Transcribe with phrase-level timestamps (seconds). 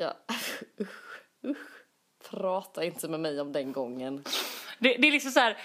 [0.00, 0.16] Ja,
[0.80, 0.92] usch,
[1.44, 1.58] usch.
[2.30, 4.24] Prata inte med mig om den gången.
[4.78, 5.56] Det, det är liksom så här,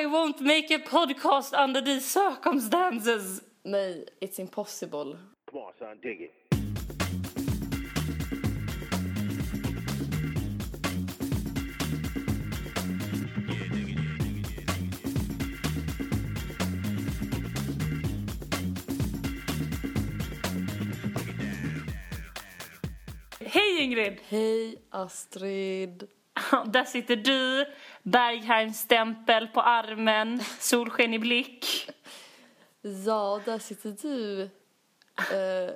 [0.00, 3.42] I won't make a podcast under these circumstances.
[3.62, 5.18] Nej, it's impossible.
[5.50, 6.47] Come on, son, dig it.
[23.78, 24.20] Hej Ingrid!
[24.28, 26.08] Hej Astrid.
[26.66, 27.66] Där sitter du,
[28.02, 31.90] Bergheim-stämpel på armen, solsken i blick.
[33.06, 34.42] Ja, där sitter du
[35.36, 35.74] eh,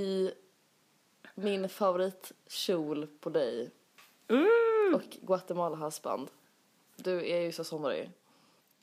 [0.00, 0.30] i
[1.34, 3.70] min favoritkjol på dig
[4.28, 4.94] Mm.
[4.94, 6.30] och Guatemala-halsband.
[6.96, 8.10] Du är ju så somrig.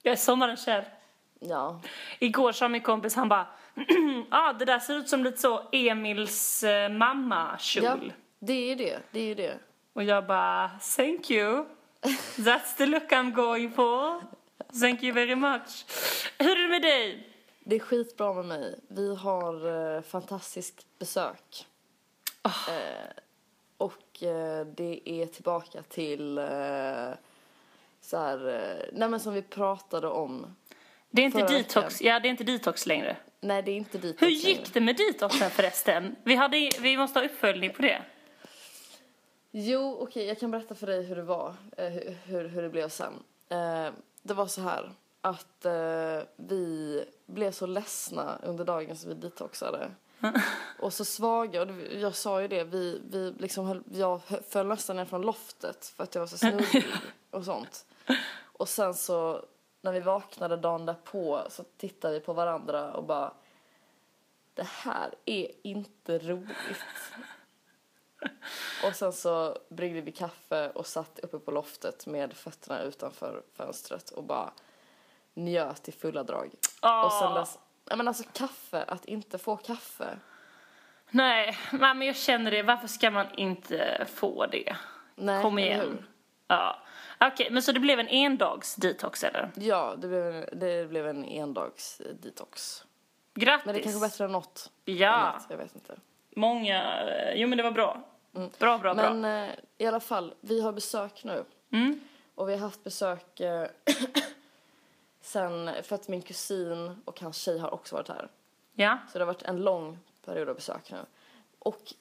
[0.02, 0.94] Jag är sommarens kär.
[1.40, 1.82] Ja,
[2.20, 3.48] Igår sa min kompis, han bara,
[4.30, 7.84] ah, det där ser ut som lite så Emils eh, mamma-kjol.
[7.84, 9.00] ja det är ju det.
[9.12, 9.60] Det är ju det.
[9.94, 11.66] Och jag bara, thank you.
[12.38, 14.22] That's the look I'm going for.
[14.82, 15.86] Thank you very much.
[16.40, 17.28] Hur är det med dig?
[17.64, 18.80] Det är skitbra med mig.
[18.88, 21.68] Vi har eh, fantastiskt besök.
[22.46, 23.12] Eh,
[23.78, 26.46] och eh, det är tillbaka till eh,
[28.02, 30.56] så här, eh, nej men som vi pratade om.
[31.10, 33.18] Det är inte detox, ja det är inte detox längre.
[33.42, 34.22] Nej, det är inte dit.
[34.22, 36.16] Hur gick det med detoxen förresten?
[36.24, 38.02] Vi, hade, vi måste ha uppföljning på det.
[39.52, 42.70] Jo, okej, jag kan berätta för dig hur det var, eh, hur, hur, hur det
[42.70, 43.14] blev sen.
[43.50, 43.88] Eh,
[44.22, 49.92] det var så här att eh, vi blev så ledsna under dagen som vi detoxade.
[50.80, 54.68] och så svaga, och det- jag sa ju det, vi, vi liksom höll, jag föll
[54.68, 56.86] nästan ner från loftet för att jag var så snurrig
[57.32, 57.86] och sånt.
[58.44, 59.46] Och sen så,
[59.82, 63.34] när vi vaknade dagen därpå så tittade vi på varandra och bara
[64.54, 66.86] det här är inte roligt.
[68.86, 74.10] Och sen så bryggde vi kaffe och satt uppe på loftet med fötterna utanför fönstret
[74.10, 74.52] och bara
[75.34, 76.52] njöt i fulla drag.
[77.06, 80.20] Och sen dess, ja men alltså kaffe, att inte få kaffe.
[81.10, 82.64] Nej, men jag känner det.
[82.64, 84.76] Varför ska man inte få det?
[85.16, 86.06] Nej, Kom igen.
[86.48, 86.81] Ja.
[87.22, 89.52] Okej, men så det blev en endags detox eller?
[89.56, 92.84] Ja, det blev, en- det blev en endags detox.
[93.34, 93.66] Grattis!
[93.66, 95.96] Men det är kanske bättre än något Ja, annat, jag vet inte.
[96.36, 97.02] många...
[97.10, 98.02] eh, Jo men det var bra.
[98.60, 99.32] Bra, bra, Men bra.
[99.32, 101.44] eh, i alla fall, vi har besök nu.
[101.72, 102.00] Mm.
[102.36, 103.68] Och vi har haft besök eh,
[105.22, 108.30] sen, för att min kusin och hans tjej har också varit här.
[108.74, 108.98] Ja.
[109.12, 110.98] Så det har varit en lång period av besök nu.
[111.60, 111.94] Och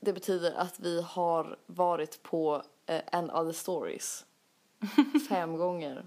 [0.00, 4.24] det betyder att vi har varit på eh, And Other Stories
[5.28, 6.04] fem gånger,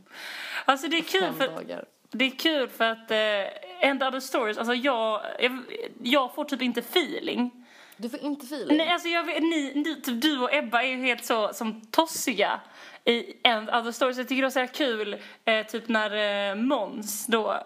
[0.66, 1.48] Alltså det är kul fem för...
[1.48, 1.86] dagar.
[2.12, 5.60] Det är kul för att eh, End Other Stories, alltså jag, jag,
[6.04, 7.52] jag får typ inte feeling.
[7.98, 8.78] Du får inte feeling.
[8.78, 12.60] Nej, alltså jag ni, ni, typ du och Ebba är ju helt så som tossiga
[13.06, 14.18] i End Other Stories.
[14.18, 17.64] Jag tycker det är så kul, eh, typ när eh, Måns då,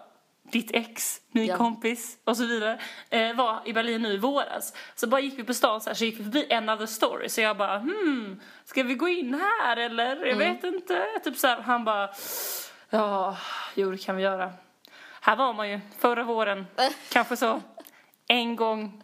[0.52, 1.56] ditt ex, min Ja.
[1.56, 2.78] kompis och så vidare,
[3.10, 4.72] eh, var i Berlin nu i våras.
[4.94, 7.34] Så bara gick vi på stan så här, så gick vi förbi End Other Stories
[7.34, 10.26] så jag bara hmm, ska vi gå in här eller?
[10.26, 11.06] Jag vet inte.
[11.24, 12.10] Typ så här, han bara
[12.90, 13.36] ja,
[13.74, 14.52] jo det kan vi göra.
[15.20, 16.66] Här var man ju förra våren,
[17.12, 17.60] kanske så
[18.28, 19.02] en gång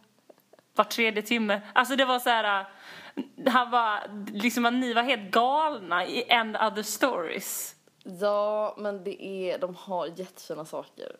[0.74, 1.60] var tredje timme.
[1.72, 2.66] Alltså det var så här,
[3.46, 4.00] han var,
[4.32, 7.74] liksom att ni var helt galna i End Other Stories.
[8.20, 11.16] Ja, men det är, de har jättefina saker.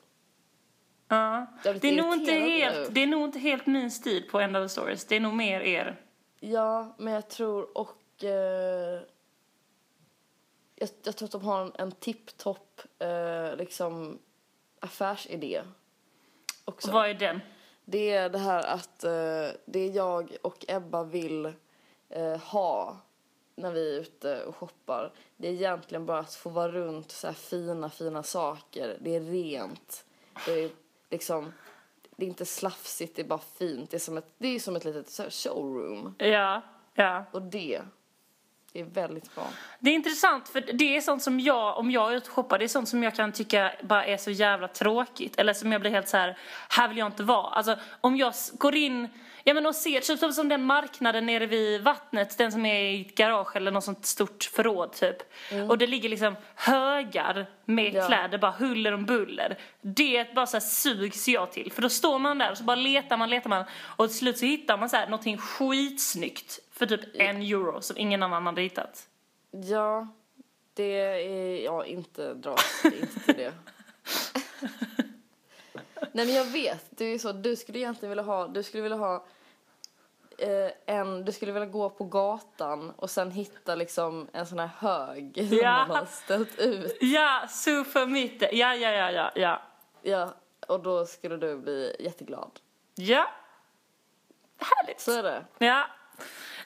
[1.12, 1.47] Ja.
[1.65, 2.41] Jag Det är, nog inte nu.
[2.41, 5.05] helt, det är nog inte helt min stil på End Other Stories.
[5.05, 6.00] Det är nog mer er.
[6.41, 8.25] Ja, men jag tror och...
[8.25, 9.00] Eh,
[10.77, 14.19] jag, jag tror att de har en, en tipptopp eh, liksom
[14.81, 15.62] affärsidé
[16.65, 16.93] också.
[16.93, 17.41] Vad är den?
[17.84, 21.53] Det är det här att eh, det jag och Ebba vill
[22.09, 22.97] eh, ha
[23.56, 25.12] när vi är ute och shoppar.
[25.37, 28.97] Det är egentligen bara att få vara runt så här fina, fina saker.
[29.00, 30.05] Det är rent.
[30.47, 30.71] Det är
[31.12, 31.53] liksom,
[32.17, 33.91] det är inte slafsigt, det är bara fint.
[33.91, 36.14] Det är som ett, det är som ett litet så showroom.
[36.19, 36.62] Ja,
[36.94, 37.25] ja.
[37.32, 37.81] Och det,
[38.72, 39.46] det är väldigt bra.
[39.78, 42.58] Det är intressant för det är sånt som jag, om jag är ute och shoppar,
[42.58, 45.36] det är sånt som jag kan tycka bara är så jävla tråkigt.
[45.38, 46.38] Eller som jag blir helt så här,
[46.69, 47.46] här vill jag inte vara.
[47.50, 49.08] Alltså om jag går in,
[49.44, 53.00] ja men och ser, typ som, den marknaden nere vid vattnet, den som är i
[53.00, 55.16] ett garage eller något sånt stort förråd typ.
[55.69, 58.06] Och det ligger liksom högar med Ja.
[58.06, 59.58] kläder, bara huller om buller.
[59.80, 61.72] Det bara så här sugs jag till.
[61.72, 63.64] För då står man där och så bara letar man, letar man.
[63.96, 66.58] Och till slut så hittar man så här någonting skitsnyggt
[66.88, 69.08] för typ en euro som ingen annan hade hittat.
[69.50, 70.08] Ja,
[70.75, 73.52] det är jag inte dras inte till det.
[76.12, 78.82] Nej men jag vet, det är ju så, du skulle egentligen vilja ha, du skulle
[78.82, 79.25] vilja ha
[80.38, 84.70] eh, en, du skulle vilja gå på gatan och sen hitta liksom en sån här
[84.79, 85.49] hög Ja.
[85.49, 86.96] som man har ställt ut.
[87.00, 88.43] Ja, super mitt.
[88.43, 89.62] Ja, ja, ja, ja, ja.
[90.02, 90.34] Ja,
[90.67, 92.61] och då skulle du bli jätteglad.
[92.94, 93.31] Ja.
[94.58, 95.00] Härligt.
[95.00, 95.44] Så är det.
[95.58, 95.87] Ja.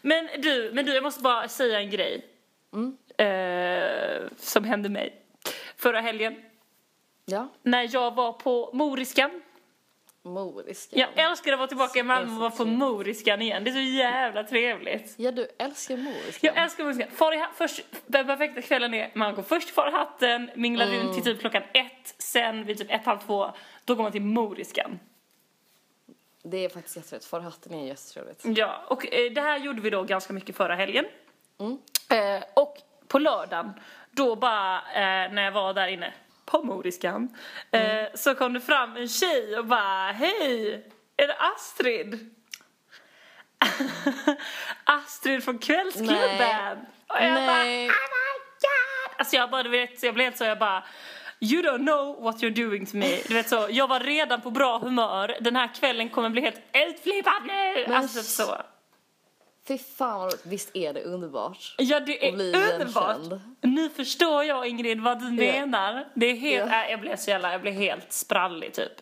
[0.07, 2.25] Men du, men du, jag måste bara säga en grej.
[2.73, 2.97] Mm.
[3.19, 5.23] Eh, som hände mig
[5.77, 6.37] förra helgen.
[7.25, 9.43] Ja, När jag var på Moriskan.
[10.23, 10.99] moriskan.
[11.17, 12.65] Jag älskar att vara tillbaka i Malmö och vara på.
[12.65, 13.65] Moriskan igen.
[13.65, 15.15] Det är så jävla trevligt.
[15.17, 16.51] Ja, du älskar moriskan.
[16.55, 17.09] Jag älskar Moriskan.
[17.11, 20.99] Far i först, den perfekta kvällen är man går först far i hatten, minglar Mm.
[21.01, 23.51] runt till typ klockan ett, sen vid typ ett, halv två,
[23.85, 24.99] då går man till Moriskan.
[26.51, 27.27] Det är faktiskt jättetrevligt.
[27.27, 28.43] Far i hatten är jättetrevligt.
[28.45, 31.05] Ja, och eh, det här gjorde vi då ganska mycket förra helgen.
[31.59, 31.79] Mm.
[32.11, 32.77] Eh, och
[33.09, 33.73] på lördagen,
[34.11, 36.13] då bara eh, när jag var där inne
[36.45, 37.37] på Moriskan,
[37.71, 40.87] eh, så kom det fram en tjej och bara Hej!
[41.17, 42.35] Är det Astrid?
[44.85, 46.19] Astrid från Kvällsklubben!
[46.39, 46.77] Nej.
[47.09, 47.89] Och jag bara Nej.
[47.89, 49.19] Oh my god!
[49.19, 50.85] Alltså jag bara, du vet, jag blev helt så, jag bara
[51.41, 53.19] You don't know what you're doing to me.
[53.29, 55.37] Du vet så, jag var redan på bra humör.
[55.41, 57.85] Den här kvällen kommer bli helt utflippad nu!
[57.87, 58.57] Men alltså typ så.
[59.69, 60.31] Fy fan.
[60.43, 61.75] Visst är det underbart?
[61.79, 63.17] Ja, det är underbart.
[63.19, 63.41] igenkänd.
[63.61, 66.09] Nu förstår jag Ingrid vad du menar.
[66.15, 66.85] Det är helt, Ja.
[66.85, 68.93] äh, jag blev så jävla, jag blev helt sprallig typ.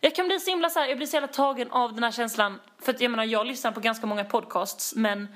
[0.00, 2.10] Jag kan bli så himla så här, jag blir så jävla tagen av den här
[2.10, 2.60] känslan.
[2.82, 5.28] För att jag menar, jag lyssnar på ganska många podcasts men,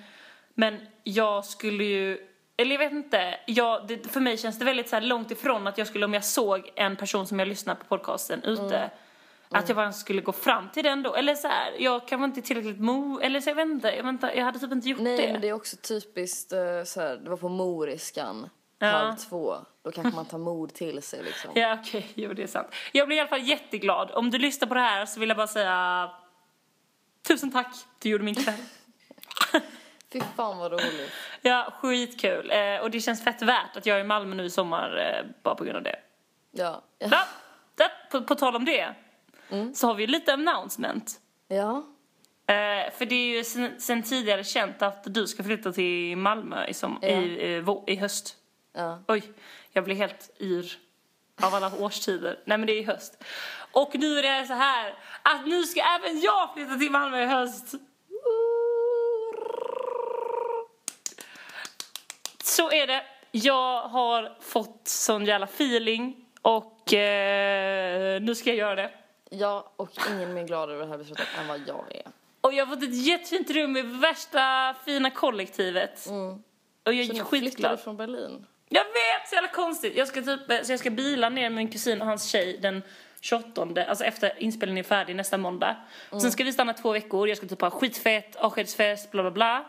[0.55, 2.19] men jag skulle ju,
[2.63, 5.67] eller jag vet inte, jag, det, för mig känns det väldigt så här långt ifrån
[5.67, 8.91] att jag skulle, om jag såg en person som jag lyssnar på podcasten ute,
[9.51, 9.63] Mm.
[9.63, 11.15] att jag bara skulle gå fram till den då.
[11.15, 14.11] Eller så här, jag kanske inte tillräckligt mo, eller så jag vet inte, jag, vet
[14.11, 15.33] inte, jag hade typ inte gjort Nej, det.
[15.33, 18.49] men det är också typiskt eh, så här, det var på moriskan,
[18.79, 18.87] Ja.
[18.89, 19.55] halv två.
[19.85, 21.51] Då kanske man tar mod till sig liksom.
[21.61, 22.67] Ja okej, jo det är sant.
[22.93, 24.11] Jag blir i alla fall jätteglad.
[24.11, 26.11] Om du lyssnar på det här så vill jag bara säga
[27.29, 28.55] tusen tack, du gjorde min kväll.
[30.13, 31.13] Fy fan vad roligt.
[31.43, 32.51] ja, skitkul.
[32.51, 35.27] Eh, och det känns fett värt att jag är i Malmö nu i sommar eh,
[35.43, 35.99] bara på grund av det.
[36.51, 36.83] Ja.
[36.99, 37.09] Ja.
[37.11, 37.25] Ja,
[37.77, 38.95] ja, på, på tal om det
[39.75, 41.21] så har vi lite announcement.
[41.49, 41.87] ja.
[42.47, 46.67] Eh, för det är ju sen, sen tidigare känt att du ska flytta till Malmö
[46.67, 47.09] i, som, Ja.
[47.09, 48.37] i, vå- i höst.
[48.73, 49.03] Ja.
[49.09, 49.23] Oj,
[49.71, 50.73] jag blir helt yr
[51.43, 52.39] av alla årstider.
[52.45, 53.25] Nej men det är i höst.
[53.73, 57.27] Och nu är det så här att nu ska även jag flytta till Malmö i
[57.27, 57.75] höst.
[62.43, 63.03] Så är det.
[63.31, 68.91] Jag har fått sån jävla feeling och eh, nu ska jag göra det.
[69.31, 72.03] Ja, och ingen är mer glad över det här beslutet än vad jag är.
[72.41, 76.07] Och jag har fått ett jättefint rum i värsta fina kollektivet.
[76.87, 77.81] Och jag Så är nu flyttar du skitglad.
[77.81, 78.47] från Berlin?
[78.69, 79.97] Jag vet, så jävla konstigt.
[79.97, 82.83] Jag ska typ, så jag ska bila ner med min kusin och hans tjej den
[83.21, 85.77] 28, alltså efter inspelningen är färdig nästa måndag.
[86.11, 89.65] Sen ska vi stanna två veckor, jag ska typ ha skitfett, avskedsfest, bla bla bla.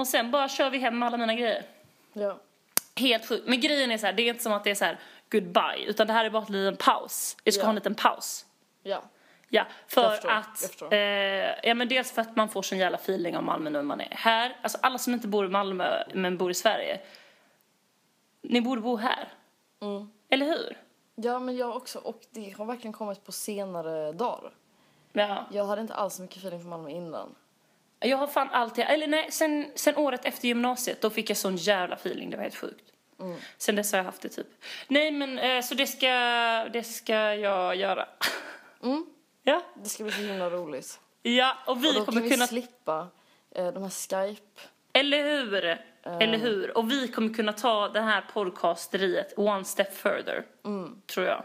[0.00, 1.64] Och sen bara kör vi hem alla mina grejer.
[2.12, 2.38] Ja.
[2.96, 3.46] Helt sjukt.
[3.48, 4.98] Men grejen är så här, det är inte som att det är så här
[5.30, 7.36] goodbye, utan det här är bara en liten paus.
[7.44, 7.64] Jag ska Ja.
[7.66, 8.46] ha en liten paus.
[8.82, 9.02] Ja.
[9.48, 10.94] Ja, för Jag förstår, jag att, förstår.
[10.94, 14.00] eh, ja men dels för att man får sån jävla feeling av Malmö när man
[14.00, 14.56] är här.
[14.62, 17.00] Alltså alla som inte bor i Malmö men bor i Sverige,
[18.42, 19.28] ni borde bo här.
[19.80, 20.10] Mm.
[20.28, 20.76] Eller hur?
[21.14, 21.98] Ja, men jag också.
[21.98, 24.52] Och det har verkligen kommit på senare dagar.
[25.12, 25.46] Ja.
[25.52, 27.34] Jag hade inte alls så mycket feeling för Malmö innan.
[28.04, 31.56] Jag har fan alltid, eller nej, sen, sen året efter gymnasiet då fick jag sån
[31.56, 32.84] jävla feeling, det var helt sjukt.
[33.20, 33.36] Mm.
[33.58, 34.46] Sen dess har jag haft det typ.
[34.88, 36.08] Nej men eh, så det ska,
[36.72, 38.08] det ska jag göra.
[38.82, 39.06] Mm.
[39.42, 39.62] Ja.
[39.74, 41.00] Det ska bli så himla roligt.
[41.22, 43.08] Ja, och vi och då kommer kan vi kunna slippa
[43.50, 44.60] eh, de här Skype.
[44.92, 45.78] Eller hur?
[46.04, 46.78] Eller hur?
[46.78, 50.44] Och vi kommer kunna ta det här podcasteriet one step further.
[51.06, 51.44] Tror jag.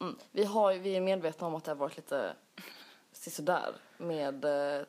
[0.00, 0.16] Mm.
[0.30, 2.34] Vi, har, vi är medvetna om att det har varit lite
[3.12, 4.82] sådär med eh,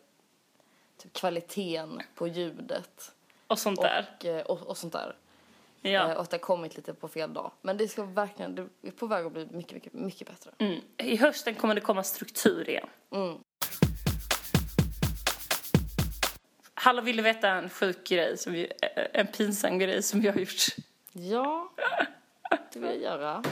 [1.03, 3.11] typ kvaliteten på ljudet
[3.47, 4.09] Och sånt där.
[4.19, 5.15] och, eh, och, och sånt där.
[5.81, 6.09] Ja.
[6.09, 7.51] Eh, och att det har kommit lite på fel dag.
[7.61, 10.51] Men det ska verkligen, det är på väg att bli mycket, mycket, mycket bättre.
[10.57, 10.81] Mm.
[10.97, 12.87] I hösten kommer det komma struktur igen.
[13.11, 13.37] Mm.
[16.73, 20.27] Hallå, vill du veta en sjuk grej, som vi, eh, en pinsam grej som vi
[20.27, 20.65] har gjort?
[21.11, 21.71] Ja,
[22.73, 23.43] det vill jag göra.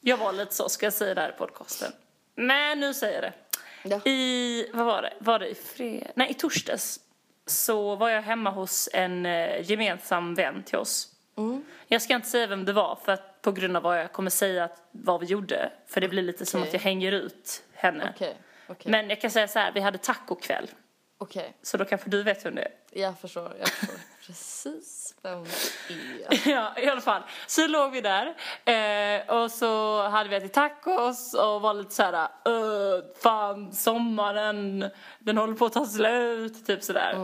[0.00, 1.92] Jag var lite så, ska jag säga det här i podcasten.
[2.34, 3.47] Men nu säger jag det.
[3.82, 4.00] Ja.
[4.04, 5.12] I, vad var det?
[5.18, 6.10] Var det i fred...
[6.14, 7.00] Nej, i torsdags
[7.46, 11.08] så var jag hemma hos en eh, gemensam vän till oss.
[11.36, 11.64] Mm.
[11.86, 14.30] Jag ska inte säga vem det var för att på grund av vad jag kommer
[14.30, 15.72] säga att, vad vi gjorde.
[15.86, 16.68] För det blir lite som Okej.
[16.68, 18.12] att jag hänger ut henne.
[18.14, 20.70] Okej, okej, Men jag kan säga så här, vi hade tacokväll.
[21.18, 21.54] okej.
[21.62, 22.72] Så då kanske du vet vem det är.
[23.00, 23.97] Jag förstår, jag förstår.
[24.28, 26.48] Precis vem det är.
[26.52, 27.22] Ja, i alla fall.
[27.46, 28.26] Så låg vi där
[28.64, 34.90] eh, och så hade vi ätit tacos och var lite så här, uh, fan sommaren,
[35.18, 37.14] den håller på att ta slut, typ sådär.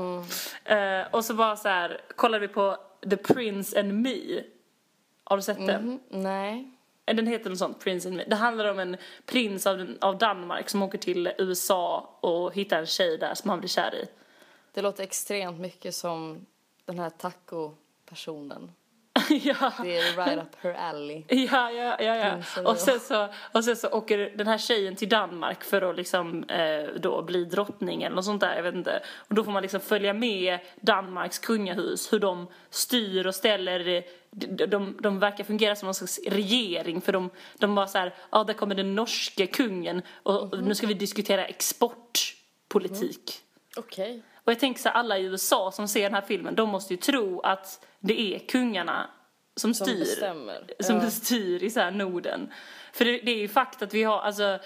[0.64, 2.76] Eh, och så bara så här, kollade vi på
[3.11, 4.42] The Prince and Me.
[5.25, 5.84] Har du sett den?
[5.87, 6.70] Mhm, Nej.
[7.06, 8.25] Eh, Den heter något sånt, Prince and Me.
[8.26, 8.96] Det handlar om en
[9.26, 13.50] prins av, den, av Danmark som åker till USA och hittar en tjej där som
[13.50, 14.08] han blir kär i.
[14.75, 16.46] Det låter extremt mycket som
[16.86, 18.72] den här taco-personen.
[19.30, 19.72] ja.
[19.82, 21.24] Det är right up her alley.
[21.28, 22.62] Ja, ja, ja, ja.
[22.70, 26.44] Och sen, så, och sen så åker den här tjejen till Danmark för att liksom
[26.44, 29.02] eh, då bli drottning eller något sånt där, jag vet inte.
[29.28, 34.66] Och då får man liksom följa med Danmarks kungahus, hur de styr och ställer de,
[34.66, 38.54] de, de verkar fungera som någon slags regering för de, de bara så ja där
[38.54, 40.64] kommer den norske kungen och Mhm.
[40.64, 43.40] nu ska vi diskutera exportpolitik.
[43.76, 44.22] Okej.
[44.44, 46.94] Och jag tänker så här, alla i USA som ser den här filmen, de måste
[46.94, 49.10] ju tro att det är kungarna
[49.56, 50.70] som Som styr bestämmer.
[50.80, 51.10] som Ja.
[51.10, 52.52] styr i så här Norden.
[52.92, 54.58] För det, det är ju fakt att vi har, alltså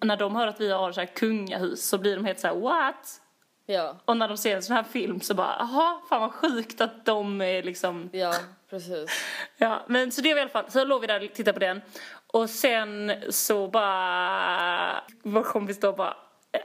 [0.00, 2.54] när de hör att vi har så här kungahus så blir de helt så här
[2.54, 3.20] what?
[3.66, 6.80] Ja, Och när de ser en sån här film så bara, jaha, fan vad sjukt
[6.80, 8.34] att de är liksom, ja,
[8.70, 9.10] precis.
[9.56, 11.58] ja, men så det var i alla fall, så låg vi där och tittade på
[11.58, 11.80] den.
[12.26, 16.16] Och sen så bara, vår kompis då bara,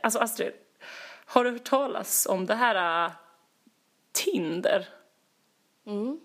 [0.03, 0.51] alltså Astrid,
[1.25, 3.11] har du hört talas om det här äh,
[4.11, 4.87] Tinder?
[5.85, 6.19] Mm.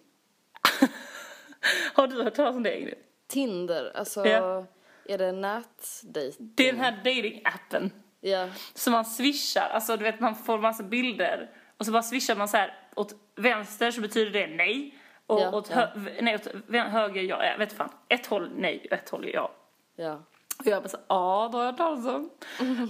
[1.94, 2.94] Har du hört talas om det Ingrid?
[3.26, 4.64] Tinder, alltså Ja.
[5.04, 6.36] är det nätdejt?
[6.38, 7.90] Det är den här dating-appen
[8.20, 12.36] Ja, som man swishar, alltså du vet man får massa bilder och så bara swishar
[12.36, 14.94] man så här åt vänster så betyder det nej
[15.26, 15.76] och Ja, åt, ja.
[15.76, 16.46] hö- nej, åt
[16.92, 19.52] höger ja, jag vet fan, ett håll nej, ett håll ja.
[19.96, 20.22] ja.
[20.58, 22.30] Och jag bara så ja, då har jag hört talas om.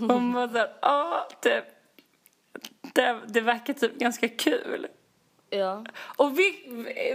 [0.08, 1.64] Och hon bara så ja, det,
[2.94, 4.86] det, det verkar typ ganska kul.
[5.50, 5.84] Ja.
[6.16, 6.64] Och vi,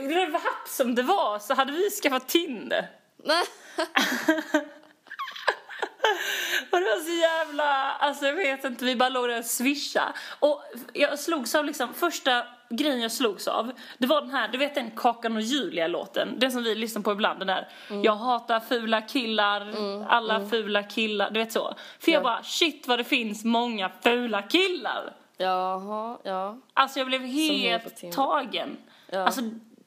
[0.08, 2.90] vi happ som det var så hade vi skaffat Tinder.
[6.72, 10.14] Och det var så jävla, alltså jag vet inte, vi bara låg där och swisha.
[10.40, 14.58] Och jag slogs av liksom, första grejen jag slogs av, det var den här, du
[14.58, 17.68] vet den Kakan och Julia-låten, den som vi lyssnar på ibland, den där
[18.04, 19.74] Jag hatar fula killar,
[20.10, 21.75] alla fula killar, du vet så.
[22.00, 22.24] För jag Ja.
[22.24, 25.14] bara, shit vad det finns många fula killar.
[25.38, 26.58] Jaha, ja.
[26.74, 28.77] Alltså jag blev helt tagen.
[29.10, 29.20] Ja.
[29.20, 29.42] Alltså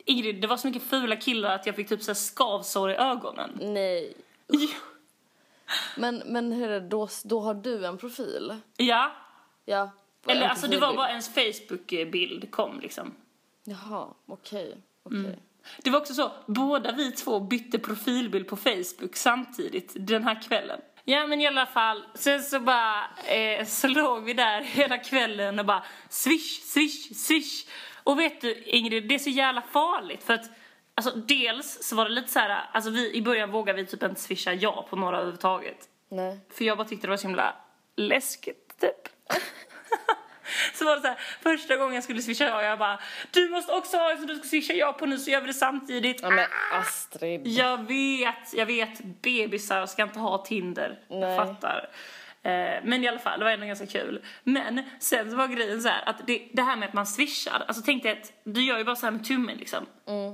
[0.04, 2.94] Ingrid, det var så mycket fula killar att jag fick typ så här skavsår i
[2.94, 3.58] ögonen.
[3.62, 4.16] Nej.
[5.96, 8.56] Men, men hur är det, då, då har du en profil?
[8.76, 9.12] Ja,
[9.64, 9.90] Ja.
[10.26, 13.14] eller alltså det var bara ens Facebook-bild kom liksom.
[13.64, 14.76] Jaha, okej.
[15.02, 15.38] okej.
[15.82, 20.80] Det var också så, båda vi två bytte profilbild på Facebook samtidigt den här kvällen.
[21.10, 25.58] Ja men i alla fall, sen så bara, eh, så låg vi där hela kvällen
[25.58, 27.66] och bara swish, swish, swish.
[28.02, 30.50] Och vet du Ingrid, det är så jävla farligt för att
[30.94, 34.02] Alltså dels så var det lite så här, alltså vi, i början vågade vi typ
[34.02, 35.88] inte swisha ja på några överhuvudtaget.
[36.08, 36.40] Nej.
[36.50, 37.56] För jag bara tyckte det var så himla
[37.96, 39.08] läskigt typ.
[40.74, 43.00] så var det så här, första gången jag skulle swisha ja, jag bara
[43.30, 45.46] Du måste också ha en som du ska swisha ja på nu så gör vi
[45.46, 46.22] det samtidigt.
[46.22, 47.46] Ja men Astrid.
[47.46, 50.98] Jag vet, jag vet, bebisar ska inte ha Tinder.
[51.08, 51.20] Nej.
[51.20, 51.88] Jag fattar.
[52.42, 54.24] Eh, Men i alla fall, det var ändå ganska kul.
[54.44, 57.64] Men sen så var grejen så här att det, det här med att man swishar,
[57.68, 59.86] alltså tänk dig att du gör ju bara så här med tummen liksom.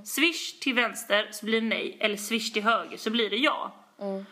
[0.04, 3.74] Swish till vänster så blir det nej, eller swish till höger så blir det ja.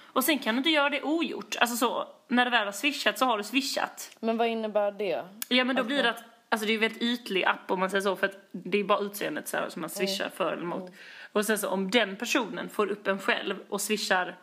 [0.03, 3.19] Och sen kan du inte göra det ogjort, alltså så, när det väl har swishat
[3.19, 4.17] så har du swishat.
[4.21, 5.25] Men vad innebär det?
[5.49, 7.91] Ja men då blir det att, alltså det är en väldigt ytlig app om man
[7.91, 10.63] säger så för att det är bara utseendet så här, som man swishar för eller
[10.63, 10.93] emot.
[11.33, 14.39] Och sen så om den personen får upp en själv och swishar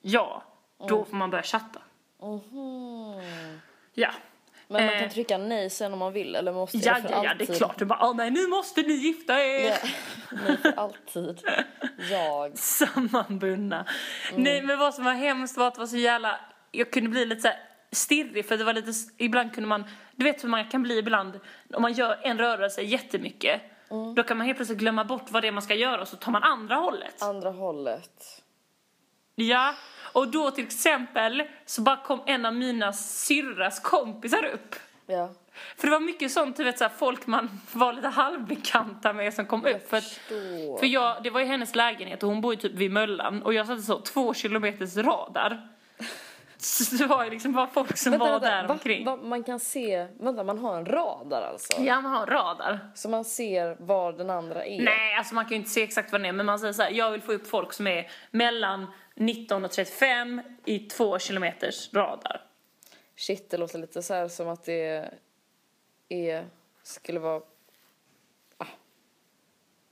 [0.00, 0.42] ja,
[0.88, 1.80] då får man börja chatta.
[2.22, 3.60] Mhm.
[3.94, 4.10] Ja.
[4.70, 5.00] Men man Eh.
[5.00, 7.48] kan trycka nej sen om man vill eller måste Ja, för ja, ja, alltid?
[7.48, 7.78] det är klart.
[7.78, 9.68] Du bara, åh nej nu måste ni gifta er!
[9.68, 9.76] Ja.
[10.46, 11.40] Nej, för alltid.
[12.10, 12.58] Jag.
[12.58, 13.84] Sammanbundna.
[14.36, 17.26] Nej men vad som var hemskt var att det var så jävla, jag kunde bli
[17.26, 17.48] lite så
[17.96, 19.84] stirrig för det var lite, ibland kunde man,
[20.16, 21.40] du vet hur man kan bli ibland
[21.74, 23.60] om man gör en rörelse jättemycket.
[24.16, 26.16] Då kan man helt plötsligt glömma bort vad det är man ska göra och så
[26.16, 27.22] tar man andra hållet.
[27.22, 28.39] Andra hållet.
[29.40, 29.74] Ja,
[30.12, 34.74] och då till exempel så bara kom en av mina syrras kompisar upp.
[35.06, 35.30] Ja.
[35.76, 39.34] För det var mycket sånt, du vet så här, folk man var lite halvbekanta med
[39.34, 39.90] som kom upp.
[39.90, 40.78] För, att, förstår.
[40.78, 43.54] för jag, det var ju hennes lägenhet och hon bor ju typ vid Möllan och
[43.54, 45.68] jag satte så två kilometers radar.
[46.58, 48.72] Så det var ju liksom bara folk som var där va?
[48.72, 49.04] omkring.
[49.04, 49.16] Va?
[49.16, 51.82] Man kan se, vänta man har en radar alltså?
[51.82, 52.78] Ja, man har radar.
[52.94, 54.82] Så man ser var den andra är?
[54.82, 56.82] Nej, alltså man kan ju inte se exakt vad det är, men man säger så
[56.82, 58.86] här, jag vill få upp folk som är mellan
[59.20, 62.46] 19 och 35 i två kilometers radar.
[63.16, 65.10] Shit, det låter lite så här som att det
[66.08, 66.46] är,
[66.82, 67.42] skulle vara...
[68.56, 68.66] Ah.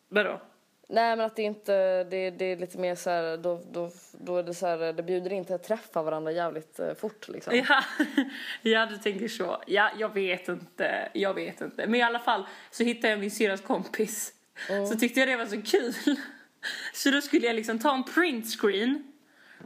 [0.08, 0.40] Vadå?
[0.88, 4.36] Nej men att det inte, det, det är lite mer så här, då, då, då
[4.36, 7.56] är det så här, det bjuder in till att träffa varandra jävligt eh, fort liksom.
[7.56, 7.84] Ja,
[8.62, 9.62] ja, du tänker så.
[9.66, 11.08] Ja, jag vet inte.
[11.12, 11.86] Jag vet inte.
[11.86, 14.32] Men i alla fall så hittade jag min syrras kompis.
[14.88, 15.94] Så tyckte jag det var så kul.
[16.92, 19.07] Så då skulle jag liksom ta en printscreen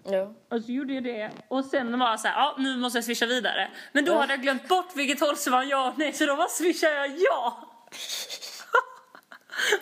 [0.04, 0.34] Ja.
[0.48, 1.30] och så gjorde jag det.
[1.48, 3.70] Och sen var jag så här, ja nu måste jag swisha vidare.
[3.92, 6.36] Men då hade jag glömt bort vilket håll som var ja och nej så då
[6.36, 7.58] bara swishade jag ja.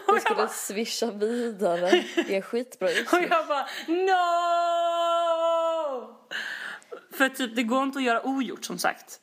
[0.07, 4.21] och, Du skulle bara, swisha vidare, det är skitbra och jag bara no!
[7.13, 9.21] För typ det går inte att göra ogjort som sagt.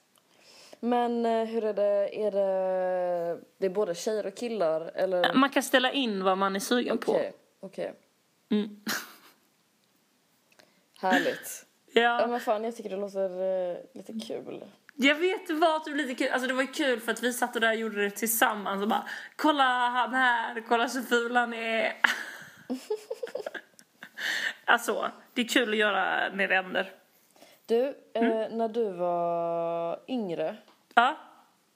[0.80, 5.34] Men eh, hur är det, är det, det är både tjejer och killar eller?
[5.34, 7.12] Man kan ställa in vad man är sugen på.
[7.12, 7.94] Okej, okej.
[8.51, 8.84] Mm.
[11.00, 11.66] Härligt.
[11.94, 12.27] Ja Ja.
[12.27, 13.30] men fan jag tycker det låter
[13.72, 14.63] eh, lite kul.
[14.96, 17.34] Jag vet det var typ lite kul, alltså det var ju kul för att vi
[17.34, 21.36] satt och där och gjorde det tillsammans och bara kolla han här, kolla så ful
[21.36, 21.94] han är.
[24.66, 26.92] alltså, det är kul att göra med vänner.
[27.66, 28.58] Du, eh, Mm.
[28.58, 30.56] när du var yngre,
[30.96, 31.18] Ja.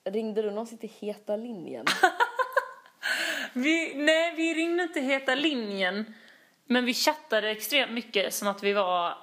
[0.04, 1.86] ringde du någonsin till Heta linjen?
[3.54, 6.13] Vi, nej, vi ringde inte Heta linjen.
[6.72, 9.18] Men vi chattade extremt mycket som att vi var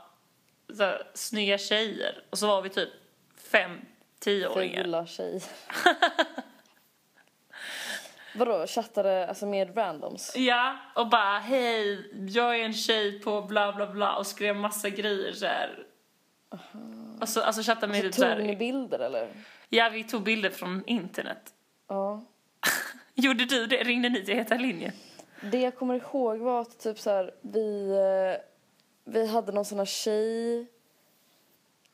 [0.76, 2.22] så här, snygga tjejer.
[2.30, 2.88] Och så var vi typ
[3.36, 3.80] fem,
[4.18, 4.84] tioåringar.
[4.84, 5.42] Fula tjej.
[8.34, 10.36] Vadå, chattade alltså med randoms?
[10.36, 14.90] Ja, och bara hej, jag är en tjej på bla bla bla och skrev massa
[14.90, 15.86] grejer så här.
[17.20, 19.28] Alltså, alltså chattade med typ så Tog ni bilder eller?
[19.68, 21.54] Ja, vi tog bilder från internet.
[21.88, 22.24] Ja.
[23.14, 23.84] Gjorde du det?
[23.84, 24.92] Ringde ni till Heta linjen?
[25.42, 28.40] Det jag kommer ihåg var att typ så här, vi, eh,
[29.04, 29.86] vi hade någon sån här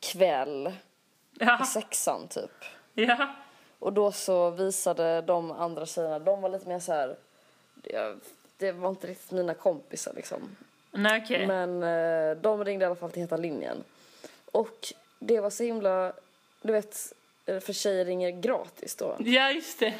[0.00, 0.72] tjejkväll
[1.38, 1.62] Ja.
[1.62, 2.50] i sexan typ.
[2.94, 3.34] Ja.
[3.78, 7.16] Och då så visade de andra tjejerna, de var lite mer så här,
[7.74, 8.16] det,
[8.56, 10.56] det var inte riktigt mina kompisar liksom.
[10.90, 11.46] Nej, okej.
[11.46, 13.84] Men eh, de ringde i alla fall till Heta linjen.
[14.52, 16.12] Och det var så himla,
[16.62, 17.12] du vet,
[17.46, 19.16] eh, för tjejer ringer gratis då.
[19.18, 19.94] Ja, just det.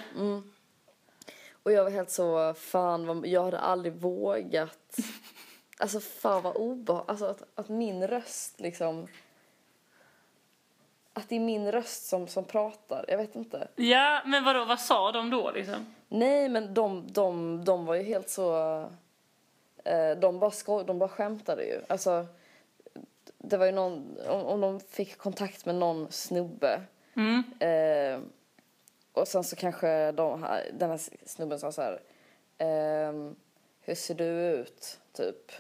[1.65, 4.97] Och jag var helt så, fan vad, jag hade aldrig vågat.
[5.79, 9.07] Alltså fan vad obehagligt, alltså att, att min röst liksom.
[11.13, 13.69] Att det är min röst som, som pratar, jag vet inte.
[13.77, 15.95] Ja, men vadå, vad sa de då liksom?
[16.09, 18.79] Nej men de, de, de var ju helt så,
[19.85, 21.81] eh, de, bara skoj, de bara skämtade ju.
[21.89, 22.27] Alltså,
[23.39, 26.81] det var ju någon, om, om de fick kontakt med någon snubbe.
[27.17, 27.43] Mm.
[27.59, 28.21] Eh,
[29.15, 32.01] och sen så kanske de, här- den här snubben sa så här.
[32.59, 33.37] ehm,
[33.81, 35.01] hur ser du ut?
[35.13, 35.53] Typ.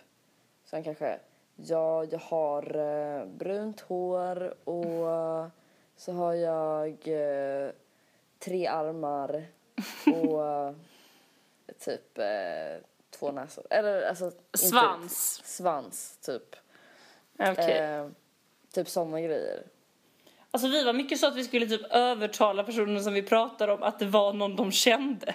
[0.64, 1.18] Sen kanske.
[1.56, 5.50] Ja, jag har eh, brunt hår och
[5.96, 7.70] så har jag eh,
[8.38, 9.44] tre armar
[10.06, 10.72] och eh,
[11.78, 12.76] typ eh,
[13.10, 13.66] två näsor.
[13.70, 14.24] Eller alltså.
[14.24, 15.40] inte- Svans.
[15.44, 16.56] Svans, typ.
[17.38, 17.78] Okej.
[17.78, 18.08] Eh,
[18.72, 19.62] typ såna grejer.
[20.54, 23.82] Alltså vi var mycket så att vi skulle typ övertala personen som vi pratade om
[23.82, 25.34] att det var någon de kände.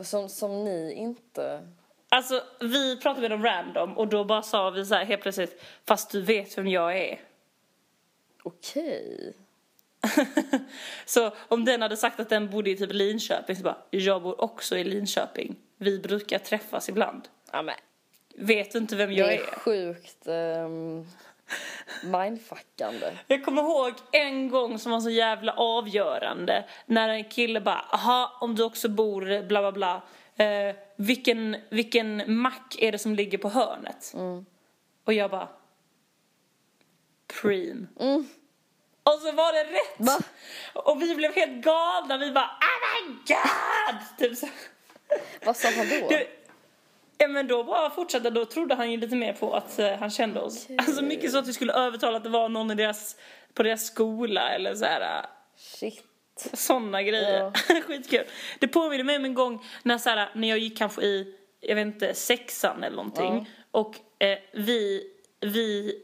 [0.00, 1.68] Som, som ni inte...
[2.08, 5.62] Alltså vi pratade med dem random och då bara sa vi så här helt plötsligt
[5.86, 7.20] fast du vet vem jag är.
[8.42, 9.34] Okej.
[11.06, 14.40] Så om den hade sagt att den bodde i typ Linköping så bara jag bor
[14.40, 15.56] också i Linköping.
[15.76, 17.28] Vi brukar träffas ibland.
[17.52, 17.74] Ja, men
[18.40, 19.44] Vet du inte vem det jag är är?
[19.44, 21.06] sjukt um,
[22.02, 23.16] mindfuckande.
[23.26, 28.38] Jag kommer ihåg en gång som var så jävla avgörande när en kille bara aha
[28.40, 30.02] om du också bor bla bla bla
[30.46, 34.14] eh, vilken, vilken mack är det som ligger på hörnet?
[35.04, 35.48] Och jag bara
[37.42, 37.88] Preem.
[39.02, 39.94] Och så var det rätt!
[39.96, 40.18] Va?
[40.74, 44.18] Och vi blev helt galna, vi bara oh my god!
[44.18, 44.48] Typ så.
[45.44, 46.08] Vad sa han då?
[46.08, 46.26] Det,
[47.18, 50.10] ja men då bara fortsatte, då trodde han ju lite mer på att eh, han
[50.10, 50.64] kände oss.
[50.64, 50.76] Okej.
[50.78, 53.16] Alltså mycket så att vi skulle övertala att det var någon i deras,
[53.54, 55.00] på deras skola eller så här.
[55.20, 55.26] eh,
[55.56, 56.04] Shit.
[56.52, 57.50] Såna grejer.
[57.82, 58.24] Skitkul.
[58.58, 61.74] Det påminner mig om en gång när, så här, när jag gick kanske i, jag
[61.74, 63.50] vet inte, sexan eller någonting.
[63.70, 65.02] Och eh, vi,
[65.40, 65.94] vi,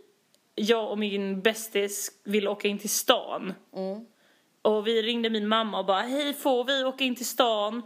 [0.54, 3.54] jag och min bästis ville åka in till stan.
[4.62, 7.82] Och vi ringde min mamma och bara, hej får vi åka in till stan?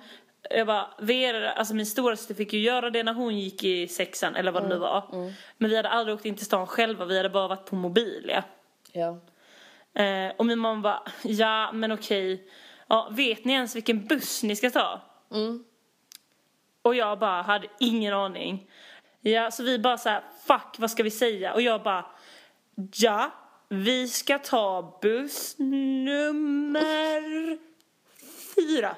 [0.50, 4.36] Jag bara, Vera, alltså min storasyster fick ju göra det när hon gick i sexan
[4.36, 5.04] eller vad det nu var.
[5.58, 8.44] Men vi hade aldrig åkt in till stan själva, vi hade bara varit på Mobilia.
[8.92, 9.18] Ja.
[10.02, 12.48] Eh, och min mamma bara, ja men okej.
[12.88, 15.00] Ja, vet ni ens vilken buss ni ska ta?
[16.82, 18.70] Och jag bara hade ingen aning.
[19.20, 21.54] Ja, så vi bara så här, fuck vad ska vi säga?
[21.54, 22.06] Och jag bara,
[22.94, 23.30] ja,
[23.68, 27.58] vi ska ta buss nummer
[28.54, 28.96] fyra.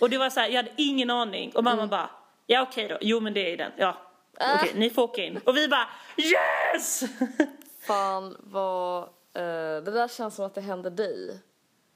[0.00, 1.52] Och det var så här, jag hade ingen aning.
[1.56, 2.10] Och mamma bara,
[2.46, 3.72] Ja okej då, jo men det är den.
[3.76, 3.96] Ja.
[4.40, 4.54] Äh.
[4.54, 5.40] Okej, ni får åka in.
[5.44, 7.04] Och vi bara yes!
[7.80, 9.02] Fan vad...
[9.02, 11.40] eh, det där känns som att det händer dig.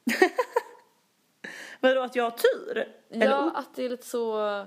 [1.80, 2.78] Vadå att jag har tur?
[3.10, 4.66] Eller Ja, o- att det är lite så...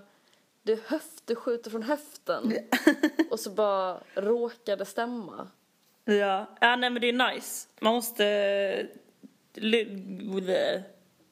[0.65, 2.53] Du, höft, du skjuter från höften
[3.31, 5.47] och så bara råkar det stämma.
[6.05, 6.47] ja.
[6.61, 7.67] ja, nej men det är nice.
[7.79, 8.87] Man måste...
[9.55, 10.83] ly-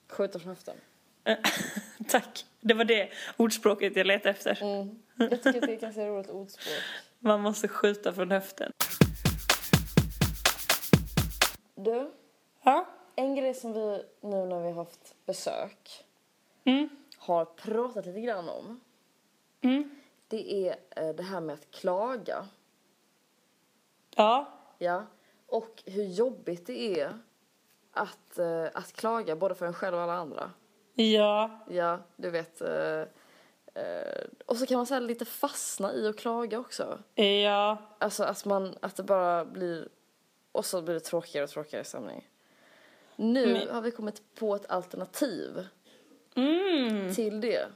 [0.10, 0.76] Skjuta från höften.
[2.10, 2.46] Tack.
[2.60, 4.64] Det var det ordspråket jag letade efter.
[4.64, 5.00] Mm.
[5.16, 6.84] Jag tycker att det är ett ganska roligt ordspråk.
[7.20, 8.72] Man måste skjuta från höften.
[11.76, 12.12] Du,
[12.64, 12.86] Ja.
[13.16, 16.06] en grej som vi nu när vi har haft besök
[16.64, 16.90] Mm.
[17.18, 18.80] har pratat lite grann om.
[19.62, 19.96] Mm.
[20.28, 22.48] Det är eh, det här med att klaga.
[24.16, 24.52] Ja.
[24.78, 25.06] Ja.
[25.48, 27.18] Och hur jobbigt det är
[27.92, 30.52] att, eh, att klaga både för en själv och alla andra.
[30.94, 31.60] Ja.
[31.70, 32.62] Ja, du vet.
[32.62, 33.02] Eh,
[33.84, 37.00] eh, och så kan man säga lite fastna i att klaga också.
[37.16, 37.78] Ja.
[37.98, 39.90] Alltså att man, att det bara blir,
[40.52, 42.28] och så blir det tråkigare och tråkigare stämning.
[43.16, 45.68] Nu Men- har vi kommit på ett alternativ
[46.36, 47.14] Mm.
[47.16, 47.68] till det.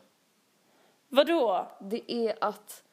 [1.09, 1.67] Vadå?
[1.79, 2.83] Det är att,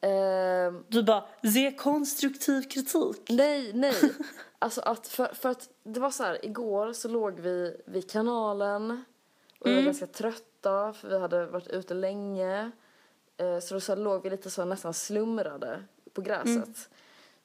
[0.00, 3.22] ehm, Du bara, ge konstruktiv kritik.
[3.28, 3.94] nej, nej.
[4.58, 9.04] Alltså att, för, för att det var så här, igår så låg vi vid kanalen
[9.62, 12.70] och vi var ganska trötta för vi hade varit ute länge.
[13.36, 16.88] Eh, Så då så låg vi lite så nästan slumrade på gräset.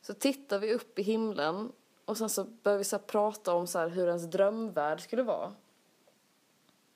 [0.01, 1.71] Så tittar vi upp i himlen
[2.05, 5.53] och sen så börjar vi så prata om så hur ens drömvärld skulle vara.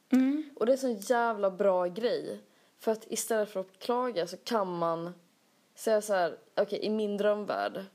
[0.09, 0.49] Mm.
[0.55, 2.41] Och det är en sån jävla bra grej.
[2.79, 5.13] För att istället för att klaga så kan man
[5.75, 7.85] säga så här, okej i min drömvärld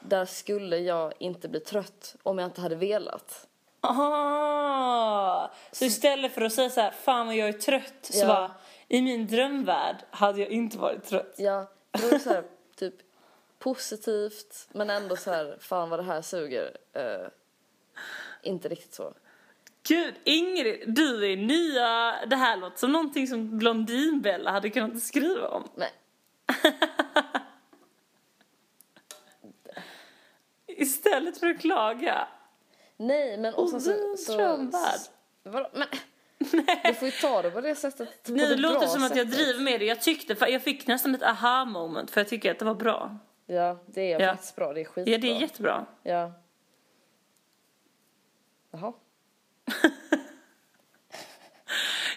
[0.00, 3.48] där skulle jag inte bli trött om jag inte hade velat.
[3.84, 5.50] Aha!
[5.72, 8.26] Så istället för att säga så här, fan vad jag är trött, så Ja.
[8.26, 8.50] bara,
[8.88, 11.34] i min drömvärld hade jag inte varit trött.
[11.38, 12.44] Ja, det så här,
[12.76, 12.94] typ
[13.58, 16.76] positivt men ändå så här, fan vad det här suger.
[16.92, 17.26] Eh,
[18.42, 19.14] inte riktigt så.
[19.88, 25.48] Gud, Ingrid, du är nya, det här låter som någonting som Blondinbella hade kunnat skriva
[25.48, 25.68] om.
[25.74, 25.90] Nej,
[30.66, 32.28] Istället för att klaga.
[32.96, 34.16] Nej men och sen så...
[34.16, 34.36] så
[35.42, 35.68] vadå?
[35.72, 35.86] Men,
[36.84, 38.22] du får ju ta det på det sättet.
[38.22, 39.44] På Nu det låter det som att jag sättet.
[39.44, 39.86] driver med det.
[39.86, 43.16] Jag tyckte, jag fick nästan ett aha moment för jag tycker att det var bra.
[43.46, 44.28] Ja, det är Ja.
[44.32, 44.72] faktiskt bra.
[44.72, 45.12] Det är skitbra.
[45.12, 45.86] Ja, det är jättebra.
[46.02, 46.32] Ja.
[48.72, 48.92] Jaha.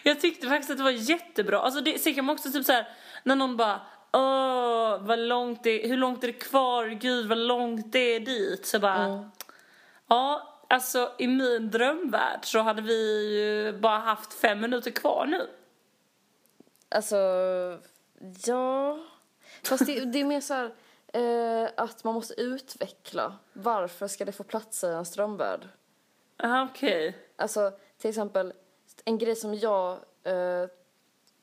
[0.02, 1.58] Jag tyckte faktiskt att det var jättebra.
[1.60, 2.88] Alltså det, sen kan man också typ så här,
[3.22, 3.80] när någon bara
[4.12, 6.86] Åh, vad långt det, hur långt är det kvar?
[6.86, 8.66] Gud, vad långt det är dit.
[8.66, 9.30] Så bara, Mm.
[10.08, 15.48] ja, alltså i min drömvärld så hade vi ju bara haft fem minuter kvar nu.
[16.88, 17.16] Alltså,
[18.44, 18.98] ja.
[19.62, 20.74] Fast det, det är mer så här
[21.12, 23.36] eh, att man måste utveckla.
[23.52, 25.68] Varför ska det få plats i en drömvärld?
[26.42, 27.16] Aha, Okej.
[27.36, 28.52] Alltså, till exempel,
[29.04, 30.68] en grej som jag eh,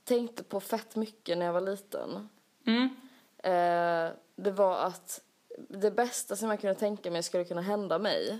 [0.03, 2.29] tänkte på fett mycket när jag var liten.
[2.67, 2.89] Mm.
[3.37, 5.21] Eh, det var att
[5.69, 8.39] det bästa som jag kunde tänka mig skulle kunna hända mig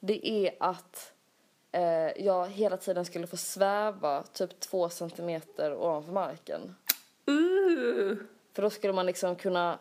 [0.00, 1.12] det är att
[1.72, 6.74] eh, jag hela tiden skulle få sväva typ två centimeter ovanför marken.
[7.28, 8.16] Uh.
[8.52, 9.78] För då skulle man liksom kunna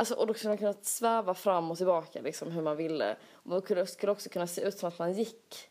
[0.00, 3.16] Alltså, och då skulle man kunna sväva fram och tillbaka liksom hur man ville.
[3.32, 5.68] Och då skulle- skulle också kunna se ut som att man gick.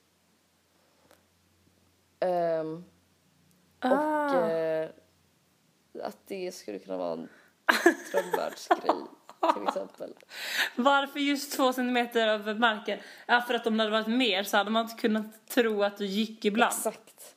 [2.19, 2.84] Ehm,
[3.80, 4.26] Ah.
[4.26, 4.89] och eh,
[6.04, 7.30] att det skulle kunna vara en
[8.12, 8.95] drömvärldsgrej
[9.54, 10.13] till exempel.
[10.76, 13.00] Varför just två centimeter över marken?
[13.26, 15.97] Ja, för att om det hade varit mer så hade man inte kunnat tro att
[15.97, 16.73] du gick ibland.
[16.73, 17.36] Exakt.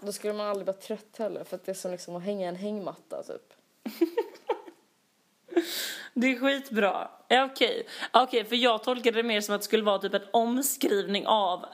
[0.00, 2.48] Då skulle man aldrig vara trött heller för att det är som liksom att hänga
[2.48, 3.54] en hängmatta typ.
[6.14, 7.10] Det är skitbra.
[7.28, 7.86] Ja, okej.
[8.12, 11.66] Okej, för jag tolkade det mer som att det skulle vara typ en omskrivning av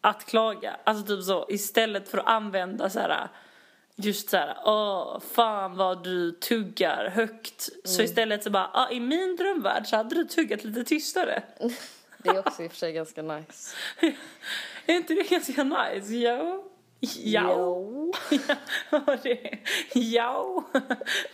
[0.00, 0.76] att klaga.
[0.84, 3.28] Alltså typ så, istället för att använda så här
[3.96, 7.68] just så här, åh, fan vad du tuggar högt.
[7.84, 11.42] Så istället så bara, ah, i min drömvärld så hade du tuggat lite tystare.
[12.18, 13.76] Det är också i och för sig ganska nice.
[14.86, 16.14] Är inte det ganska nice?
[16.14, 16.64] Ja.
[19.94, 20.64] Ja.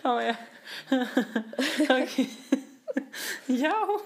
[0.03, 0.37] Fan vad jag...
[1.89, 2.31] Okej.
[3.47, 4.01] Ja.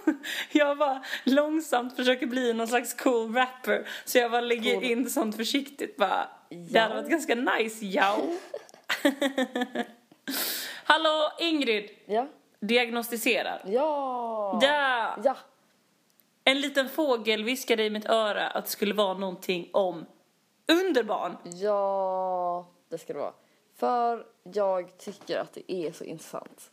[0.53, 3.89] Jag bara långsamt försöker bli någon slags cool rapper.
[4.05, 4.85] Så jag bara lägger Cool.
[4.85, 6.29] in sånt försiktigt bara.
[6.49, 6.81] Det Ja.
[6.83, 8.19] hade varit ganska nice, ja.
[10.85, 12.27] Hallå Ingrid, Ja.
[12.61, 13.63] diagnostiserar.
[13.67, 14.59] Ja.
[14.63, 15.17] Ja.
[15.25, 15.37] Ja.
[16.45, 20.07] En liten fågel viskade i mitt öra att det skulle vara någonting om
[20.73, 21.37] underbarn.
[21.45, 23.33] Ja, det ska det vara.
[23.77, 26.71] För jag tycker att det är så intressant.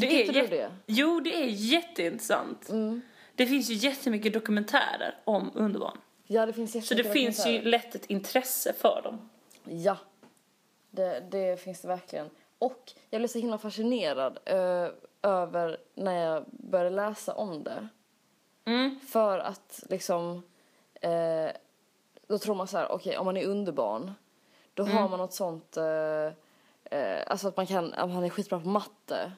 [0.00, 0.70] Det Tycker är du det?
[0.86, 2.70] Jo, det är jätteintressant.
[3.34, 5.98] Det finns ju jättemycket dokumentärer om underbarn.
[6.26, 9.30] Ja, det finns Så det jättemycket finns ju lätt ett intresse för dem.
[9.64, 9.96] Ja,
[10.90, 12.30] det, det finns det verkligen.
[12.58, 14.88] Och jag blev så himla fascinerad eh,
[15.22, 17.88] över när jag började läsa om det.
[18.64, 19.00] Mm.
[19.00, 20.42] För att liksom,
[21.00, 21.48] eh,
[22.26, 24.12] då tror man så här, okej om man är underbarn,
[24.74, 24.96] då Mm.
[24.96, 26.30] har man något sånt, eh,
[27.26, 29.32] alltså att man kan, man är skitbra på matte,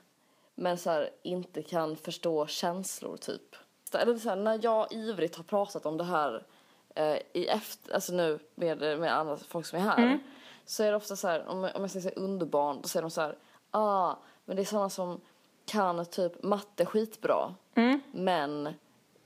[0.60, 3.56] men så här, inte kan förstå känslor typ.
[3.94, 6.46] Eller så här, när jag ivrigt har pratat om det här
[6.94, 10.18] eh, i efter, alltså nu med, med andra folk som är här, Mm.
[10.64, 13.20] så är det ofta så här, om, om jag säger underbarn, då säger de så
[13.20, 13.36] här,
[13.70, 15.20] ah, men det är sådana som
[15.66, 18.00] kan typ matte skitbra, Mm.
[18.12, 18.74] men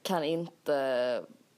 [0.02, 0.76] kan inte,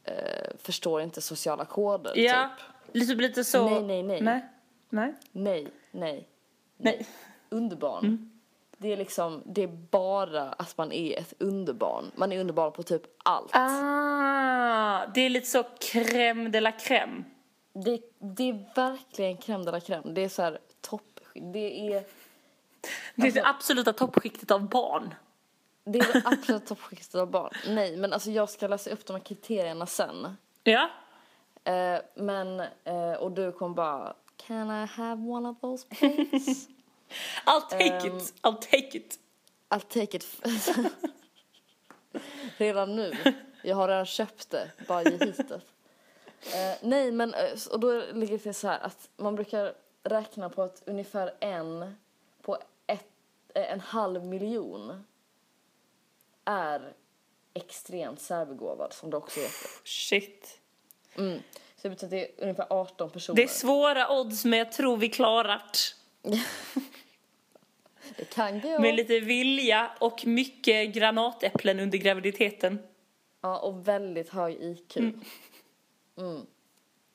[0.04, 2.94] eh, förstår inte sociala koder Ja, typ.
[2.94, 3.64] lite, lite så.
[3.68, 4.20] Nej, nej, nej.
[4.22, 4.48] Nej.
[4.90, 5.14] Nej.
[5.32, 6.28] Nej, nej,
[6.76, 7.06] nej.
[7.50, 8.04] underbarn.
[8.04, 8.30] Mm.
[8.78, 12.10] Det är liksom, det är bara att man är ett underbarn.
[12.14, 13.50] Man är underbarn på typ allt.
[13.52, 17.24] Ah, det är lite så crème de la crème.
[17.72, 20.14] Det, det är verkligen crème de la crème.
[20.14, 22.04] Det är så här topp, det är,
[23.14, 25.14] Det är det absoluta toppskiktet av barn.
[25.84, 27.52] det är det absolut toppskiktet av barn.
[27.68, 30.36] Nej, men alltså jag ska läsa upp de här kriterierna sen.
[30.62, 30.88] Ja.
[31.64, 36.66] Eh, men, eh, och du kommer bara, can I have one of those please?
[37.44, 38.16] I'll take Ehm.
[38.16, 38.34] it.
[38.42, 39.18] I'll take it.
[39.70, 40.26] I'll take it.
[42.56, 43.12] redan nu.
[43.62, 44.70] Jag har redan köpt det.
[44.88, 45.60] Bara ge hit det.
[46.54, 50.62] Eh, nej, men eh, och då ligger det så här att man brukar räkna på
[50.62, 51.94] att ungefär en
[52.42, 53.06] på ett,
[53.54, 55.04] eh, en halv miljon
[56.44, 56.92] är
[57.54, 59.70] extremt särbegåvad, som det också heter.
[59.84, 60.58] Shit.
[61.16, 61.38] Mm.
[61.76, 63.36] Så det betyder att det är ungefär 18 personer.
[63.36, 65.94] Det är svåra odds men jag tror vi klarat.
[68.16, 68.78] Det kan gå.
[68.78, 72.78] Med lite vilja och mycket granatäpplen under graviditeten.
[73.40, 74.96] Ja, och väldigt hög IQ.
[74.96, 76.46] Mm.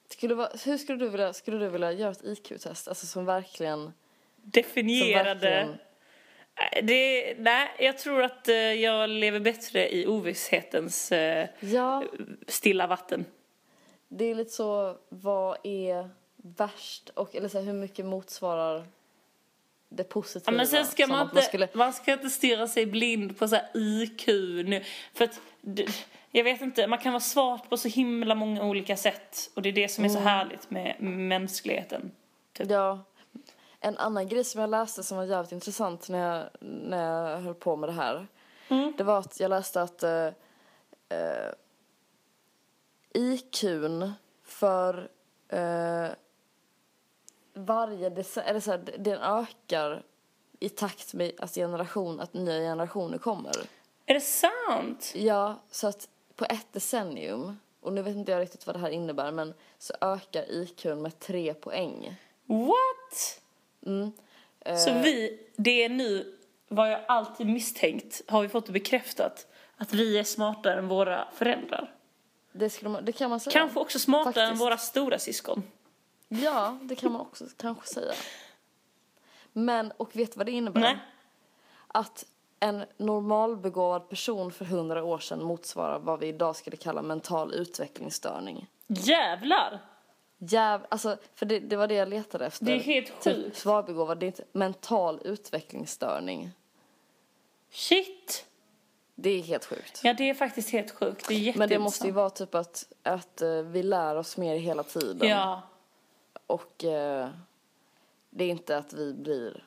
[0.09, 2.87] Skulle vara, hur skulle du vilja, skulle du vilja göra ett IQ-test?
[2.87, 3.83] Alltså som verkligen...
[3.83, 3.93] Som
[4.35, 5.49] Definierade.
[5.49, 5.77] verkligen
[6.59, 12.03] Nej, Det, nej, jag tror att eh, jag lever bättre i ovisshetens eh, ja,
[12.47, 13.25] stilla vatten.
[14.07, 17.09] det är lite så, vad är värst?
[17.09, 18.85] Och, eller så här, hur mycket motsvarar
[19.89, 20.51] det positiva?
[20.51, 23.55] Ja, men sen ska man inte, skulle- man ska inte stirra sig blind på så
[23.55, 24.27] här IQ
[24.67, 24.83] nu.
[25.13, 25.39] För att,
[26.31, 29.49] jag vet inte, man kan vara smart på så himla många olika sätt.
[29.53, 30.21] Och det är det som är Mm.
[30.21, 32.11] så härligt med mänskligheten.
[32.53, 32.69] Typ.
[32.71, 32.99] Ja.
[33.79, 37.53] En annan grej som jag läste som var jävligt intressant när jag, när jag höll
[37.53, 38.27] på med det här.
[38.67, 38.93] Mm.
[38.97, 40.25] Det var att jag läste att eh,
[41.09, 41.51] eh,
[43.13, 44.11] IQn
[44.45, 45.09] för
[45.49, 46.07] eh,
[47.65, 50.03] varje decennium, eller så här, den ökar
[50.59, 53.51] i takt med att, generation, att nya generationer kommer.
[54.05, 55.11] Är det sant?
[55.15, 58.89] Ja, så att på ett decennium, och nu vet inte jag riktigt vad det här
[58.89, 62.15] innebär, men så ökar IQn med tre poäng.
[62.45, 63.41] What?
[63.85, 64.11] Mm.
[64.59, 69.47] Eh, Så vi, det är nu, vad jag alltid misstänkt, har vi fått det bekräftat.
[69.77, 71.95] Att vi är smartare än våra föräldrar.
[72.51, 73.51] det, man, det kan man säga.
[73.53, 74.61] Kanske också smartare än Faktiskt.
[74.61, 75.63] våra stora syskon.
[76.29, 78.13] Ja, det kan man också kanske säga.
[79.53, 80.81] Men, och vet du vad det innebär?
[80.81, 80.97] Nej.
[81.87, 82.25] Att
[82.59, 88.67] en normalbegåvad person för hundra år sedan motsvarar vad vi idag skulle kalla mental utvecklingsstörning.
[88.87, 89.79] Jävlar!
[90.37, 92.65] Jäv, alltså, för det, det var det jag letade efter.
[92.65, 93.57] Det är helt Typ sjukt.
[93.57, 96.51] svarbegåvad, det är inte mental utvecklingsstörning.
[97.71, 98.45] Shit!
[99.15, 100.01] Det är helt sjukt.
[100.03, 101.27] Ja, det är faktiskt helt sjukt.
[101.27, 101.57] Det är.
[101.57, 105.29] Men det måste ju vara typ att, att eh, vi lär oss mer hela tiden.
[105.29, 105.61] Ja.
[106.49, 107.29] Och eh,
[108.29, 109.63] det är inte att vi blir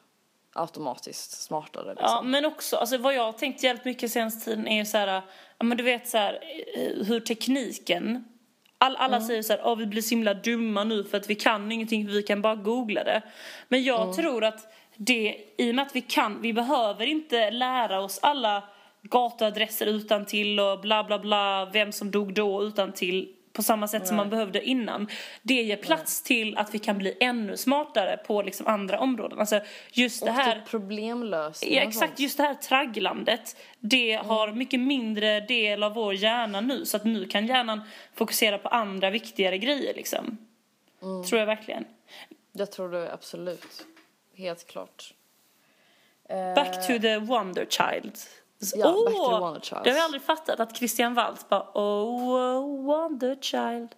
[0.53, 1.89] automatiskt smartare.
[1.89, 2.07] Liksom.
[2.09, 4.99] Ja, men också, alltså vad jag har tänkt jävligt mycket senaste tiden är ju så
[4.99, 5.23] här,
[5.59, 6.39] ja men du vet så här,
[6.77, 8.25] eh, hur tekniken,
[8.79, 11.35] all, alla säger så här, oh, vi blir så himla dumma nu för att vi
[11.35, 13.23] kan ingenting, vi kan bara googla det.
[13.69, 18.01] Men jag tror att det, i och med att vi kan, vi behöver inte lära
[18.01, 18.65] oss alla
[19.03, 23.89] gatuadresser utan till och bla bla bla, vem som dog då utan till på samma
[23.89, 25.09] sätt som man behövde innan.
[25.43, 29.39] Det ger plats till att vi kan bli ännu smartare på liksom andra områden.
[29.41, 29.61] Alltså
[29.93, 30.55] just det och här...
[30.55, 32.21] typ problemlösning Ja, exakt.
[32.21, 34.27] Just det här tragglandet, det Mm.
[34.27, 36.85] har mycket mindre del av vår hjärna nu.
[36.87, 37.81] Så att nu kan hjärnan
[38.15, 40.39] fokusera på andra viktigare grejer liksom.
[41.03, 41.25] Mm.
[41.25, 41.85] Tror jag verkligen.
[42.53, 43.87] Jag tror det absolut.
[44.37, 45.15] Helt klart.
[46.29, 48.19] Eh, Back to the Wonder Child.
[48.75, 49.05] Ja, Åh!
[49.05, 49.81] Back to Wonder Child.
[49.85, 53.89] Det har jag aldrig fattat att Christian Waltz bara Oh, oh Wonder Child.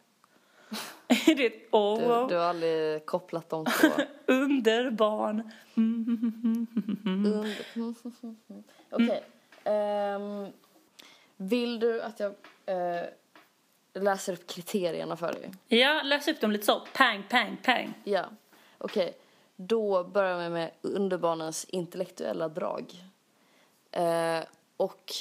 [1.36, 2.28] det oh, Du, wow.
[2.28, 3.88] du har aldrig kopplat de två.
[4.26, 5.50] Underbarn.
[5.74, 7.56] Under-
[8.90, 9.22] Okej.
[9.64, 10.46] ehm,
[11.36, 12.34] vill du att jag
[12.66, 13.02] eh,
[13.94, 15.50] läser upp kriterierna för dig?
[15.68, 16.82] Ja, läs upp dem lite så.
[16.94, 17.94] Pang, pang, pang.
[18.04, 18.24] Ja.
[18.78, 19.16] Okej.
[19.56, 23.04] Då börjar vi med underbarnens intellektuella drag.
[23.94, 24.44] Eh,
[24.76, 25.12] och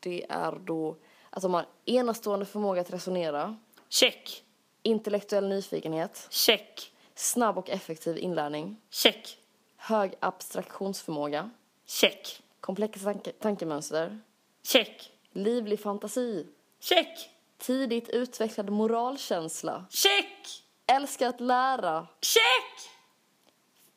[0.00, 0.96] det är då
[1.30, 3.56] att de har enastående förmåga att resonera,
[3.88, 4.44] Check.
[4.82, 6.92] intellektuell nyfikenhet, Check.
[7.14, 9.38] snabb och effektiv inlärning, Check.
[9.76, 11.50] hög abstraktionsförmåga,
[11.86, 12.42] Check.
[12.60, 14.20] komplexa tanke- tankemönster,
[14.62, 15.12] Check.
[15.32, 16.46] livlig fantasi,
[16.80, 17.30] Check.
[17.58, 20.62] tidigt utvecklad moralkänsla, Check.
[20.86, 22.90] älskar att lära, Check.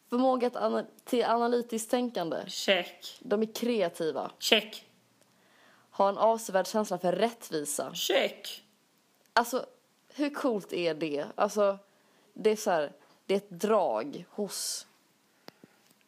[0.10, 3.18] Förmåga att ana- till analytiskt tänkande, Check.
[3.20, 4.86] de är kreativa, Check.
[5.92, 7.94] har en avsevärd känsla för rättvisa.
[7.94, 8.64] Check.
[9.34, 9.66] Alltså,
[10.16, 11.26] hur coolt är det?
[11.36, 11.78] Alltså,
[12.34, 12.92] det är så här,
[13.26, 14.86] det är ett drag hos...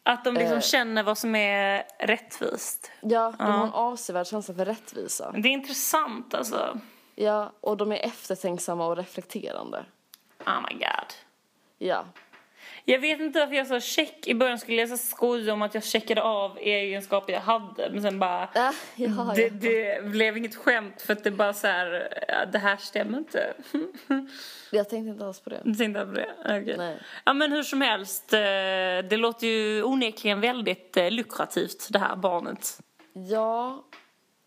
[0.04, 0.62] Att de liksom Eh.
[0.62, 2.92] känner vad som är rättvist.
[3.02, 5.32] Ja, de har en avsevärd känsla för rättvisa.
[5.32, 6.80] Det är intressant alltså.
[7.16, 9.86] Ja, och de är eftertänksamma och reflekterande.
[10.46, 11.14] Oh my god.
[11.78, 12.06] Ja.
[12.86, 14.28] Jag vet inte varför jag sa check.
[14.28, 17.90] I början skulle jag så skoja om att jag checkade av egenskaper jag hade.
[17.92, 18.44] Men sen bara...
[18.44, 19.50] Äh, ja, Det, ja.
[19.52, 23.54] det blev inget skämt för att det bara så här, det här stämmer inte.
[24.72, 25.62] Jag tänkte inte alls på det.
[25.64, 26.30] Du tänkte på det?
[26.40, 26.76] Okej.
[26.78, 26.98] Nej.
[27.26, 28.40] Ja men hur som helst, eh,
[29.10, 32.80] det låter ju onekligen väldigt eh, lukrativt det här barnet.
[33.14, 33.84] Ja,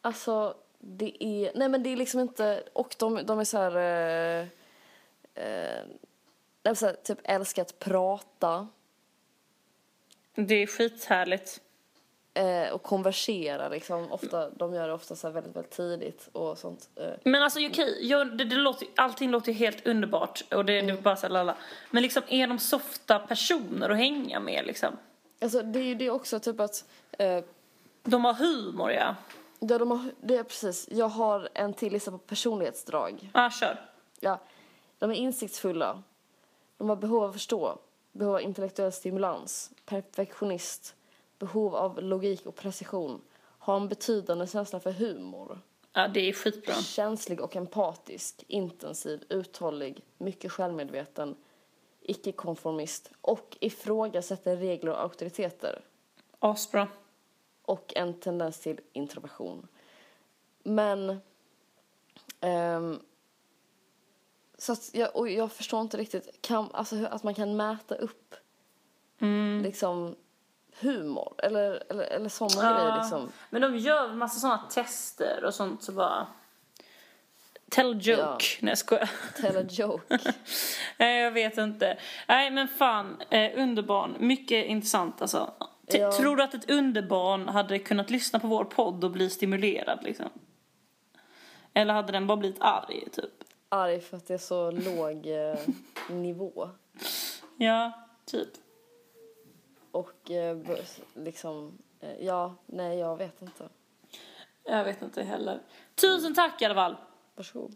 [0.00, 1.52] alltså det är...
[1.54, 2.62] Nej men det är liksom inte...
[2.72, 3.76] Och de, de är så här...
[3.76, 4.46] Eh,
[5.44, 5.82] eh,
[6.64, 8.68] de är så här typ älskar att prata
[10.34, 11.60] Det är skithärligt.
[12.34, 14.12] eh, och konversera liksom.
[14.12, 16.88] Ofta, de gör det ofta så väldigt, väldigt tidigt och sånt.
[16.96, 17.10] Eh.
[17.24, 20.92] Men alltså okej, jag- det, det låter, allting låter ju helt underbart och det, det
[20.92, 21.56] är bara så lalla.
[21.90, 24.96] Men liksom är de softa personer att hänga med liksom?
[25.40, 26.84] Alltså det är ju det också typ att...
[27.18, 27.44] Eh,
[28.02, 29.14] De har humor ja.
[29.60, 30.88] ja, de har, det är precis.
[30.90, 33.30] Jag har en till lista på personlighetsdrag.
[33.34, 33.90] Ja, kör.
[34.20, 34.40] Ja,
[34.98, 36.02] de är insiktsfulla.
[36.78, 37.78] De har behov av att förstå,
[38.12, 40.94] behov av intellektuell stimulans, perfektionist,
[41.38, 43.20] behov av logik och precision,
[43.58, 45.58] har en betydande känsla för humor,
[45.96, 46.74] Ja, det är skitbra.
[46.74, 51.36] känslig och empatisk, intensiv, uthållig, mycket självmedveten,
[52.00, 55.84] icke-konformist och ifrågasätter regler och auktoriteter
[56.38, 56.88] Asbra.
[57.62, 59.68] och en tendens till introversion.
[60.62, 61.20] Men...
[62.40, 63.00] ehm,
[64.58, 67.94] så att jag, och jag förstår inte riktigt kan, alltså, hur, att man kan mäta
[67.94, 68.34] upp
[69.62, 70.16] liksom
[70.80, 72.96] humor eller, eller, eller sådana grejer.
[73.00, 73.32] Liksom.
[73.50, 76.26] Men de gör en massa sådana tester och sånt så bara...
[77.70, 78.20] Tell a joke.
[78.20, 78.38] Ja.
[78.60, 79.10] Nej jag skojar.
[79.40, 80.18] Tell a joke.
[80.98, 81.98] Nej jag vet inte.
[82.28, 84.16] Nej men fan, eh, underbarn.
[84.18, 85.52] Mycket intressant alltså.
[85.90, 86.12] T- Ja.
[86.12, 90.26] Tror du att ett underbarn hade kunnat lyssna på vår podd och bli stimulerad liksom?
[91.74, 93.43] Eller hade den bara blivit arg typ?
[93.74, 95.58] Arg för att det är så låg eh,
[96.10, 96.70] nivå.
[97.56, 97.92] Ja,
[98.24, 98.48] typ.
[99.90, 100.58] Och eh,
[101.14, 103.68] liksom, eh, ja, nej jag vet inte.
[104.64, 105.60] Jag vet inte heller.
[105.94, 106.96] Tusen tack i alla fall.
[107.34, 107.74] Varsågod.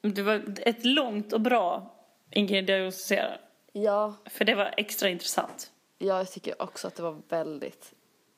[0.00, 1.94] Det var ett långt och bra
[2.30, 3.40] Ingrid diagnostiserar.
[3.72, 5.72] Ja, För det var extra intressant.
[5.98, 7.92] ja, jag tycker också att det var väldigt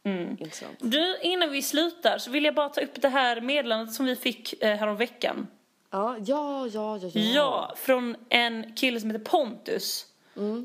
[0.05, 0.31] Mm.
[0.31, 0.77] intressant.
[0.81, 4.17] Du, innan vi slutar så vill jag bara ta upp det här meddelandet som vi
[4.17, 5.47] fick eh, härom veckan.
[5.92, 7.11] Ja, ja, ja, ja.
[7.20, 10.07] Ja, från en kille som heter Pontus.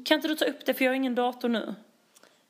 [0.06, 1.76] Kan inte du ta upp det för jag har ingen dator nu?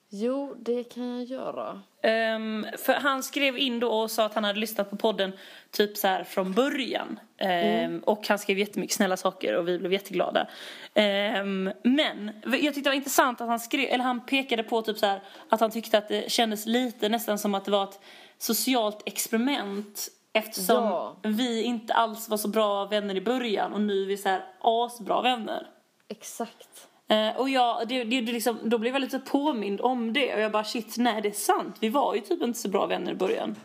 [0.10, 1.82] Jo, det kan jag göra.
[2.04, 5.32] Ehm, för han skrev in då och sa att han hade lyssnat på podden
[5.72, 7.20] typ så här från början.
[7.38, 10.48] Ehm, Och han skrev jättemycket snälla saker och vi blev jätteglada.
[10.94, 14.98] Ehm, men jag tyckte det var intressant att han skrev, eller han pekade på typ
[14.98, 18.00] så här att han tyckte att det kändes lite nästan som att det var ett
[18.38, 20.08] socialt experiment
[20.38, 21.16] eftersom Ja.
[21.24, 24.46] vi inte alls var så bra vänner i början och nu är vi så här
[24.62, 25.68] asbra vänner.
[26.08, 26.88] Exakt.
[27.08, 30.42] Eh, och jag, det, det, det liksom, då blev jag lite påmind om det och
[30.42, 31.76] jag bara shit, nej det är sant.
[31.80, 33.56] Vi var ju typ inte så bra vänner i början.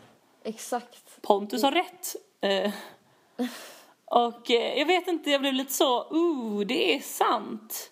[0.43, 1.21] Exakt.
[1.21, 2.15] Pontus har rätt.
[2.41, 2.73] Eh,
[4.05, 7.91] och eh, jag vet inte, jag blev lite så, ooh, det är sant.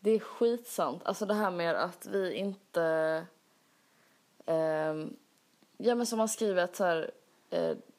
[0.00, 1.02] Det är skitsant.
[1.04, 2.82] Alltså det här med att vi inte...
[4.46, 5.16] ehm,
[5.76, 7.10] ja men som man skriver att så här,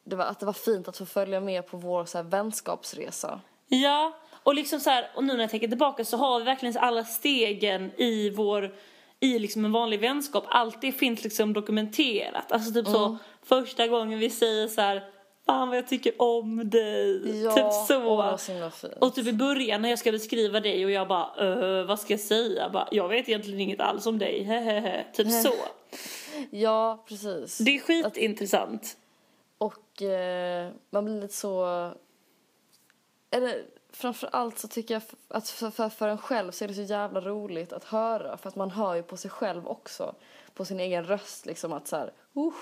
[0.05, 3.41] det var, att det var fint att få följa med på vår så här, vänskapsresa.
[3.67, 6.77] Ja, och liksom så här, och nu när jag tänker tillbaka så har vi verkligen
[6.77, 8.75] alla stegen i vår,
[9.19, 10.43] i liksom en vanlig vänskap.
[10.47, 12.51] Allt det finns liksom dokumenterat.
[12.51, 15.03] Alltså typ så, första gången vi säger så här,
[15.45, 17.41] fan vad jag tycker om dig.
[17.43, 18.05] Ja, typ så.
[18.05, 18.93] Åh, så fint.
[19.01, 21.27] Och typ i början när jag ska beskriva dig och jag bara,
[21.79, 22.61] "Eh, vad ska jag säga?
[22.63, 25.05] Jag, bara, jag vet egentligen inget alls om dig, hehehe.
[25.13, 25.53] Typ så.
[26.51, 27.57] Ja, precis.
[27.57, 28.97] Det är skitintressant.
[29.57, 31.91] Och eh, man blir lite så...
[33.31, 36.73] Eller framför allt så tycker jag att för, för, för en själv så är det
[36.73, 38.37] så jävla roligt att höra.
[38.37, 40.15] För att man hör ju på sig själv också.
[40.53, 42.11] På sin egen röst liksom att så här...
[42.35, 42.53] Uh,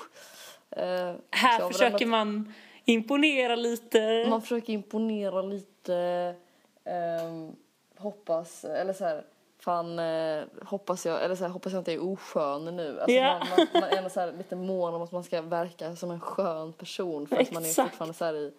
[0.84, 2.54] eh, Här försöker man
[2.86, 4.26] imponera lite.
[4.30, 6.36] Man försöker imponera lite.
[6.84, 7.56] ehm,
[7.98, 9.26] hoppas, eller så här,
[9.64, 13.00] fan eh, hoppas jag, eller så här, hoppas jag inte är oskön nu.
[13.00, 13.40] Alltså Ja.
[13.40, 16.20] man, man, man är så här, lite mån om att man ska verka som en
[16.20, 17.90] skön person för att man är Exakt.
[17.90, 18.54] fortfarande så här i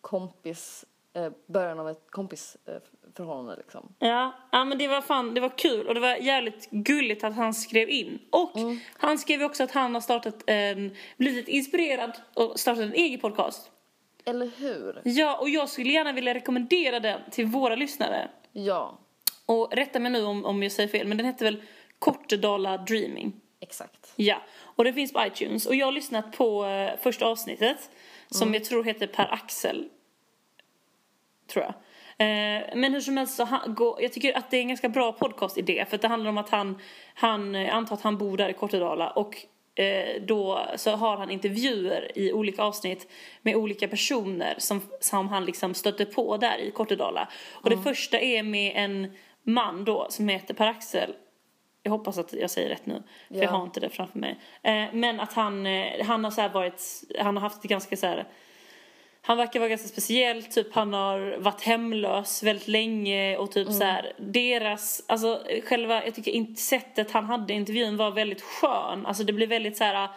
[0.00, 0.84] kompis,
[1.14, 3.94] eh, början av ett kompisförhållande liksom.
[3.98, 7.34] Ja, ja men det var fan, det var kul och det var jävligt gulligt att
[7.36, 8.18] han skrev in.
[8.30, 8.80] Och Mm.
[8.98, 13.70] han skrev också att han har startat en, blivit inspirerad och startat en egen podcast.
[14.24, 15.00] Eller hur?
[15.04, 18.28] Ja, och jag skulle gärna vilja rekommendera den till våra lyssnare.
[18.52, 18.98] Ja,
[19.52, 21.62] Och rätta mig nu om, om jag säger fel, men den hette väl
[21.98, 23.32] Kortedala Dreaming?
[23.62, 24.12] exakt.
[24.16, 25.66] Ja, och den finns på iTunes.
[25.66, 27.90] Och jag har lyssnat på eh, första avsnittet
[28.30, 29.88] som jag tror heter Per Axel.
[31.52, 31.74] Tror jag.
[32.18, 34.88] Eh, men hur som helst så han, gå, jag tycker att det är en ganska
[34.88, 36.78] bra podcastidé för att det handlar om att han,
[37.14, 39.36] han eh, antar att han bor där i Kortedala och
[39.74, 43.10] eh, då så har han intervjuer i olika avsnitt
[43.42, 47.28] med olika personer som, som han liksom stöter på där i Kortedala.
[47.52, 49.12] Och det första är med en
[49.42, 51.14] man då som heter Per Axel
[51.82, 53.42] jag hoppas att jag säger rätt nu, för Ja.
[53.42, 54.38] jag har inte det framför mig.
[54.62, 56.82] Eh, men att han, eh, han har så varit,
[57.18, 58.28] han har haft det ganska så här,
[59.22, 63.84] han verkar vara ganska speciell, typ han har varit hemlös väldigt länge och typ så
[63.84, 69.06] här, deras, alltså själva, jag tycker inte sättet han hade i intervjun var väldigt skön,
[69.06, 70.08] alltså det blir väldigt så här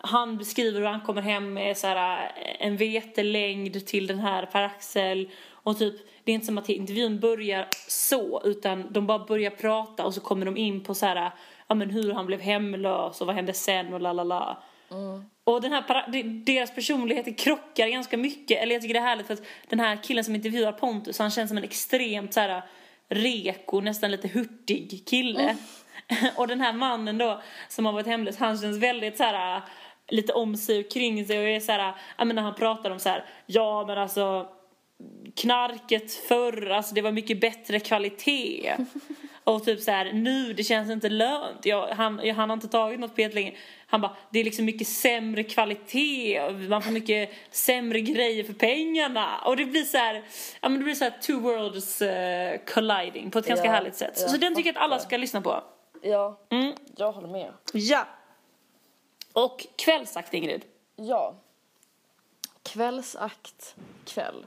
[0.00, 5.30] han beskriver hur han kommer hem med så här, en vetelängd till den här Per-Axel
[5.50, 5.94] och typ
[6.28, 10.20] det är inte som att intervjun börjar så utan de bara börjar prata och så
[10.20, 11.32] kommer de in på så här
[11.66, 14.62] ja men hur han blev hemlös och vad hände sen och la la la.
[15.44, 18.62] Och den här, deras personligheter krockar ganska mycket.
[18.62, 21.30] Eller jag tycker det är härligt för att den här killen som intervjuar Pontus, han
[21.30, 22.62] känns som en extremt så här
[23.08, 25.56] reko, nästan lite hurtig kille.
[26.36, 29.62] och den här mannen då som har varit hemlös, han känns väldigt så här
[30.08, 32.90] lite om sig och kring sig och är så här, ja men när han pratar
[32.90, 34.48] om så här, ja men alltså
[35.36, 38.76] knarket förr, alltså det var mycket bättre kvalitet.
[39.44, 41.66] Och typ så här, nu det känns inte lönt.
[41.66, 43.56] Jag, han, jag, han har inte tagit något på jättelänge.
[43.86, 46.50] Han bara, det är liksom mycket sämre kvalitet.
[46.68, 49.38] Man får mycket sämre grejer för pengarna.
[49.44, 50.14] Och det blir så här,
[50.60, 53.96] ja men det blir så här two worlds eh, colliding på ett ganska Ja, härligt
[53.96, 54.18] sätt.
[54.18, 55.64] Så, den tycker jag att alla ska lyssna på.
[56.02, 56.72] Ja, Mm.
[56.96, 57.52] jag håller med.
[57.72, 58.06] Ja.
[59.32, 60.64] Och kvällsakt Ingrid.
[60.96, 61.34] Ja.
[62.62, 63.74] Kvällsakt
[64.04, 64.46] kväll.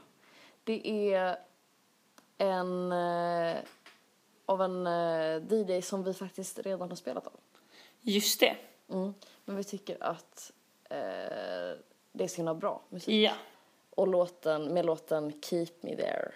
[0.64, 1.36] Det är
[2.38, 3.56] en eh,
[4.46, 7.32] av en eh, DJ som vi faktiskt redan har spelat av.
[8.00, 8.56] Just det.
[8.90, 9.14] Mm.
[9.44, 10.52] Men vi tycker att
[10.90, 10.96] eh,
[12.12, 13.14] det är så himla bra musik.
[13.14, 13.32] Ja.
[13.90, 16.32] Och låten, med låten Keep Me There.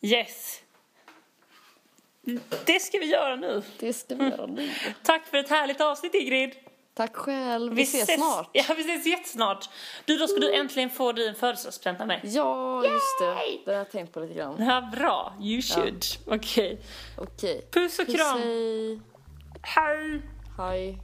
[0.00, 0.62] Yes.
[2.66, 3.62] Det ska vi göra nu.
[3.78, 4.70] Det ska vi göra nu.
[5.02, 6.54] Tack för ett härligt avsnitt Ingrid.
[6.98, 7.74] Tack själv.
[7.74, 8.50] Vi, ses snart.
[8.52, 9.68] Ja, vi ses jättesnart.
[10.04, 12.20] Du, då ska du äntligen få din födelsedagspresent av mig.
[12.24, 13.34] Ja, just det.
[13.64, 14.56] Det har jag tänkt på lite grann.
[14.58, 15.32] Ja, bra.
[15.40, 16.04] You should.
[16.26, 16.80] Okej.
[17.18, 17.68] Okej.
[17.70, 18.38] Puss och Puss, kram.
[18.38, 19.00] hej.
[19.62, 20.22] Hej.
[20.58, 20.98] Hej.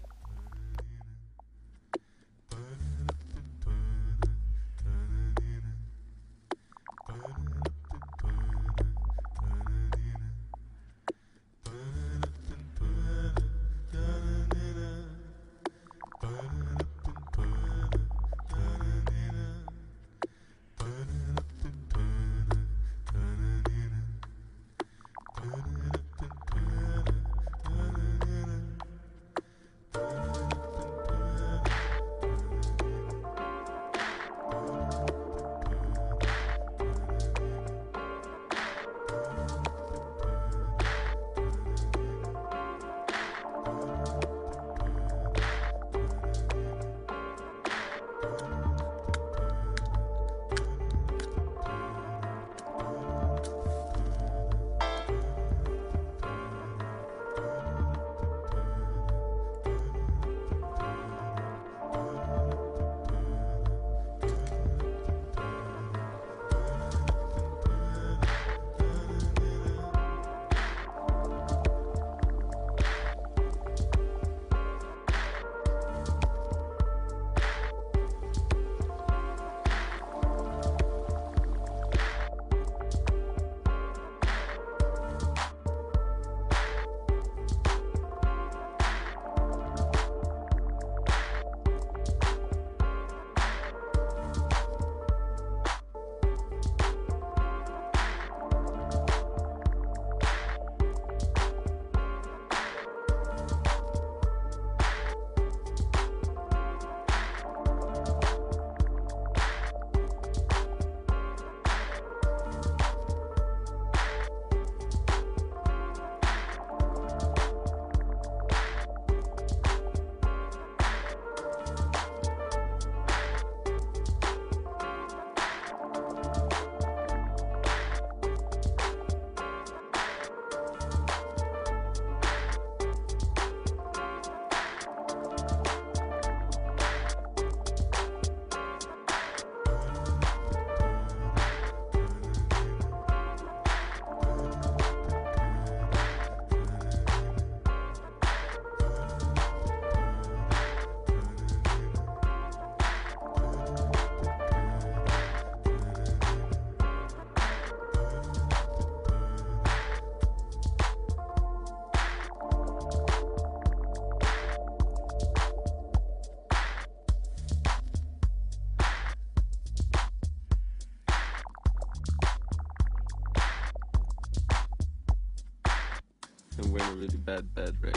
[176.95, 177.97] A really bad bed right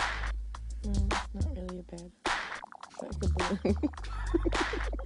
[0.83, 2.11] Mm, not really a bad.
[3.01, 3.27] Like a
[3.63, 3.75] balloon.